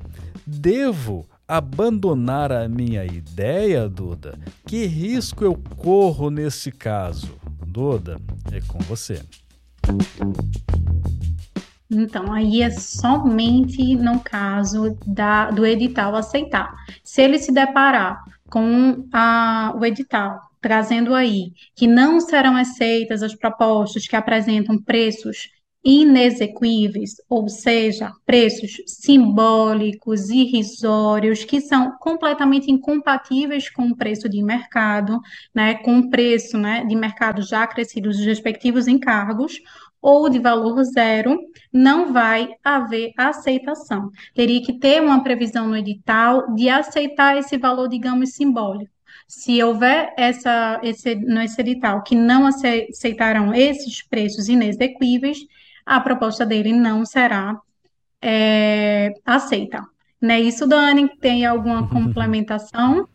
Devo 0.45 1.25
abandonar 1.47 2.51
a 2.51 2.67
minha 2.67 3.05
ideia, 3.05 3.87
Duda? 3.87 4.37
Que 4.65 4.85
risco 4.85 5.43
eu 5.43 5.57
corro 5.77 6.29
nesse 6.29 6.71
caso? 6.71 7.37
Duda, 7.65 8.19
é 8.51 8.59
com 8.67 8.79
você. 8.79 9.21
Então, 11.89 12.33
aí 12.33 12.61
é 12.61 12.69
somente 12.69 13.95
no 13.95 14.19
caso 14.19 14.97
da, 15.05 15.49
do 15.49 15.65
edital 15.65 16.15
aceitar. 16.15 16.75
Se 17.03 17.21
ele 17.21 17.39
se 17.39 17.53
deparar 17.53 18.21
com 18.49 19.07
a, 19.13 19.73
o 19.79 19.85
edital 19.85 20.47
trazendo 20.61 21.13
aí 21.13 21.53
que 21.75 21.87
não 21.87 22.19
serão 22.19 22.57
aceitas 22.57 23.23
as 23.23 23.33
propostas 23.33 24.07
que 24.07 24.15
apresentam 24.15 24.77
preços 24.77 25.49
inexequíveis, 25.87 27.15
ou 27.29 27.47
seja, 27.47 28.11
preços 28.25 28.81
simbólicos, 28.85 30.29
irrisórios, 30.29 31.45
que 31.45 31.61
são 31.61 31.97
completamente 31.97 32.69
incompatíveis 32.69 33.69
com 33.69 33.83
o 33.83 33.95
preço 33.95 34.27
de 34.27 34.43
mercado, 34.43 35.17
né, 35.55 35.75
com 35.75 35.99
o 35.99 36.09
preço 36.09 36.57
né, 36.57 36.83
de 36.83 36.93
mercado 36.93 37.41
já 37.41 37.65
crescido 37.65 38.09
dos 38.09 38.19
respectivos 38.19 38.85
encargos, 38.85 39.61
ou 40.01 40.29
de 40.29 40.39
valor 40.39 40.83
zero, 40.83 41.39
não 41.71 42.11
vai 42.11 42.49
haver 42.61 43.13
aceitação. 43.17 44.11
Teria 44.35 44.61
que 44.61 44.77
ter 44.77 45.01
uma 45.01 45.23
previsão 45.23 45.69
no 45.69 45.77
edital 45.77 46.53
de 46.53 46.67
aceitar 46.67 47.37
esse 47.37 47.57
valor, 47.57 47.87
digamos, 47.87 48.33
simbólico. 48.33 48.91
Se 49.25 49.63
houver 49.63 50.13
essa, 50.17 50.81
esse, 50.83 51.15
nesse 51.15 51.59
edital 51.61 52.03
que 52.03 52.15
não 52.15 52.45
aceitarão 52.45 53.53
esses 53.53 54.01
preços 54.01 54.47
inexequíveis, 54.49 55.37
a 55.87 56.01
proposta 56.01 56.45
dele 56.45 56.73
não 56.73 57.05
será 57.05 57.57
é, 58.21 59.13
aceita. 59.25 59.87
Não 60.21 60.35
é 60.35 60.39
isso, 60.41 60.67
Dani? 60.67 61.07
Tem 61.17 61.45
alguma 61.45 61.87
complementação? 61.89 63.07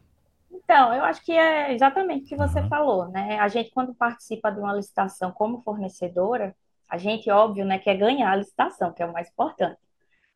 Então, 0.50 0.94
eu 0.94 1.04
acho 1.04 1.22
que 1.22 1.32
é 1.32 1.74
exatamente 1.74 2.24
o 2.24 2.28
que 2.28 2.36
você 2.36 2.66
falou, 2.68 3.08
né? 3.08 3.38
A 3.38 3.48
gente, 3.48 3.70
quando 3.72 3.94
participa 3.94 4.50
de 4.50 4.58
uma 4.58 4.72
licitação 4.72 5.30
como 5.30 5.60
fornecedora, 5.60 6.56
a 6.88 6.96
gente, 6.96 7.30
óbvio, 7.30 7.64
né, 7.64 7.78
quer 7.78 7.96
ganhar 7.96 8.32
a 8.32 8.36
licitação, 8.36 8.92
que 8.92 9.02
é 9.02 9.06
o 9.06 9.12
mais 9.12 9.28
importante. 9.28 9.78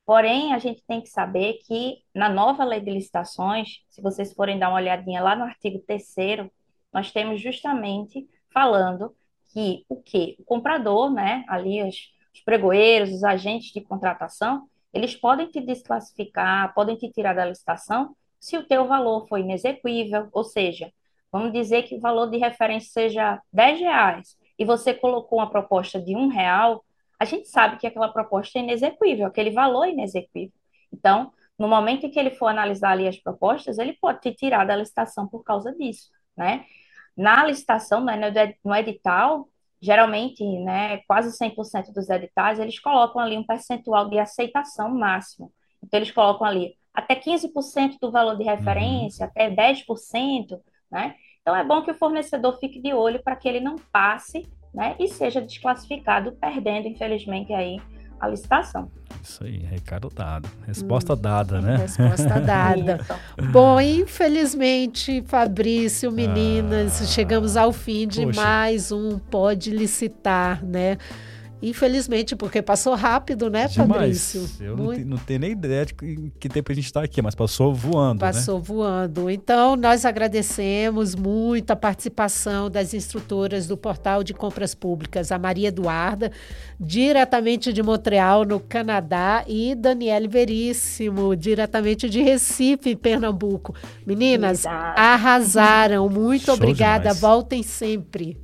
Porém, 0.05 0.53
a 0.53 0.59
gente 0.59 0.83
tem 0.87 1.01
que 1.01 1.09
saber 1.09 1.55
que 1.67 2.03
na 2.15 2.29
nova 2.29 2.65
lei 2.65 2.81
de 2.81 2.91
licitações, 2.91 3.81
se 3.89 4.03
vocês 4.03 4.33
forem 4.35 4.59
dar 4.59 4.69
uma 4.69 4.77
olhadinha 4.77 5.23
lá 5.23 5.35
no 5.35 5.45
artigo 5.45 5.79
3 5.87 6.15
nós 6.93 7.11
temos 7.11 7.41
justamente 7.41 8.29
falando 8.53 9.15
que 9.53 9.85
o 9.89 9.97
que 10.03 10.37
o 10.39 10.45
comprador, 10.45 11.11
né, 11.11 11.45
ali 11.49 11.83
os, 11.83 12.16
os 12.37 12.41
pregoeiros, 12.43 13.11
os 13.11 13.25
agentes 13.25 13.73
de 13.73 13.81
contratação, 13.81 14.69
eles 14.93 15.15
podem 15.15 15.49
te 15.49 15.61
desclassificar, 15.61 16.75
podem 16.75 16.97
te 16.97 17.11
tirar 17.11 17.35
da 17.35 17.45
licitação 17.45 18.15
se 18.39 18.57
o 18.57 18.67
teu 18.67 18.87
valor 18.87 19.27
foi 19.27 19.41
inexequível, 19.41 20.29
ou 20.33 20.45
seja, 20.45 20.93
vamos 21.33 21.53
dizer 21.53 21.85
que 21.85 21.95
o 21.97 22.01
valor 22.01 22.31
de 22.31 22.37
referência 22.37 22.91
seja 22.93 23.41
10 23.53 23.81
reais 23.81 24.37
e 24.59 24.65
você 24.65 24.93
colocou 24.93 25.39
uma 25.39 25.51
proposta 25.51 26.01
de 26.01 26.15
um 26.15 26.29
real, 26.29 26.85
a 27.19 27.25
gente 27.25 27.49
sabe 27.49 27.79
que 27.79 27.87
aquela 27.87 28.09
proposta 28.09 28.59
é 28.59 28.63
inexequível, 28.63 29.27
aquele 29.27 29.51
valor 29.51 29.85
é 29.85 29.91
inexequível. 29.91 30.53
Então, 30.93 31.33
no 31.59 31.67
momento 31.67 32.05
em 32.05 32.11
que 32.11 32.21
ele 32.21 32.31
for 32.31 32.49
analisar 32.49 32.91
ali 32.91 33.09
as 33.09 33.17
propostas, 33.17 33.79
ele 33.79 33.95
pode 33.95 34.21
te 34.21 34.33
tirar 34.35 34.67
da 34.67 34.77
licitação 34.77 35.27
por 35.27 35.43
causa 35.43 35.75
disso, 35.75 36.11
né? 36.37 36.67
Na 37.17 37.45
licitação, 37.47 38.05
né, 38.05 38.15
no 38.63 38.75
edital, 38.75 39.49
geralmente, 39.87 40.45
né, 40.65 40.99
quase 41.07 41.31
100% 41.31 41.93
dos 41.93 42.11
editais, 42.11 42.59
eles 42.59 42.79
colocam 42.81 43.23
ali 43.23 43.39
um 43.39 43.47
percentual 43.47 44.11
de 44.11 44.19
aceitação 44.19 44.91
máximo. 44.91 45.53
Então, 45.83 45.99
eles 45.99 46.11
colocam 46.11 46.45
ali 46.45 46.75
até 46.93 47.15
15% 47.15 47.99
do 48.01 48.11
valor 48.11 48.37
de 48.37 48.43
referência, 48.43 49.27
uhum. 49.27 49.31
até 49.31 49.49
10%, 49.49 50.59
né? 50.91 51.15
Então, 51.41 51.55
é 51.55 51.63
bom 51.63 51.83
que 51.83 51.93
o 51.93 51.95
fornecedor 51.95 52.59
fique 52.59 52.81
de 52.81 52.93
olho 52.93 53.23
para 53.23 53.37
que 53.37 53.49
ele 53.49 53.61
não 53.61 53.77
passe 53.93 54.51
né, 54.75 54.97
e 54.99 55.07
seja 55.07 55.41
desclassificado, 55.41 56.33
perdendo, 56.33 56.89
infelizmente, 56.89 57.53
aí 57.53 57.81
a 58.21 58.29
licitação. 58.29 58.91
Isso 59.23 59.45
aí, 59.45 59.59
recado 59.59 60.09
dado. 60.15 60.49
Resposta 60.67 61.15
hum, 61.15 61.17
dada, 61.17 61.61
né? 61.61 61.77
Resposta 61.77 62.39
dada. 62.41 63.01
Bom, 63.51 63.81
infelizmente, 63.81 65.23
Fabrício, 65.27 66.13
meninas, 66.13 67.03
ah, 67.03 67.07
chegamos 67.07 67.57
ao 67.57 67.73
fim 67.73 68.07
de 68.07 68.25
poxa. 68.25 68.41
mais 68.41 68.93
um 68.93 69.19
Pode 69.19 69.71
Licitar, 69.71 70.65
né? 70.65 70.99
Infelizmente, 71.63 72.37
porque 72.37 72.61
passou 72.61 72.95
rápido, 72.95 73.49
né, 73.49 73.67
Demais. 73.67 73.91
Fabrício? 74.35 74.49
Eu 74.61 74.77
não, 74.77 74.85
Muito- 74.85 75.07
não 75.09 75.17
tenho 75.17 75.41
nem 75.41 75.53
ideia 75.53 75.87
de 75.87 75.95
que, 75.95 76.49
tempo 76.51 76.71
a 76.71 76.75
gente 76.75 76.85
está 76.85 77.03
aqui, 77.03 77.23
mas 77.23 77.35
passou 77.35 77.75
voando, 77.75 78.23
né? 78.25 78.31
Passou 78.33 78.61
voando. 78.61 79.31
Então, 79.31 79.75
nós 79.75 80.05
agradecemos 80.05 81.15
muito 81.15 81.71
a 81.71 81.77
participação 81.77 82.71
das 82.71 82.93
instrutoras 82.93 83.67
do 83.67 83.77
Portal 83.77 84.23
de 84.23 84.35
Compras 84.35 84.75
Públicas, 84.75 85.33
a 85.33 85.39
Maria 85.39 85.69
Eduarda, 85.69 86.31
diretamente 86.79 87.73
de 87.73 87.83
Montreal, 87.83 88.45
no 88.45 88.61
Canadá, 88.61 89.43
e 89.47 89.75
Daniele 89.75 90.29
Veríssimo, 90.29 91.35
diretamente 91.35 92.09
de 92.09 92.21
Recife, 92.23 92.95
Pernambuco. 92.95 93.75
Meninas, 94.07 94.67
arrasaram. 94.67 96.09
Muito 96.09 96.45
Show 96.47 96.55
obrigada. 96.55 97.05
demais. 97.05 97.21
Voltem 97.21 97.63
sempre. 97.63 98.37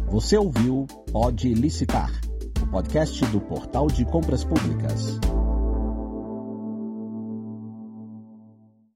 Você 0.08 0.38
ouviu 0.38 0.86
Pode 1.12 1.54
Licitar, 1.54 2.12
o 2.62 2.68
podcast 2.68 3.26
do 3.28 3.40
Portal 3.42 3.88
de 3.88 4.06
Compras 4.06 4.44
Públicas. 4.44 5.20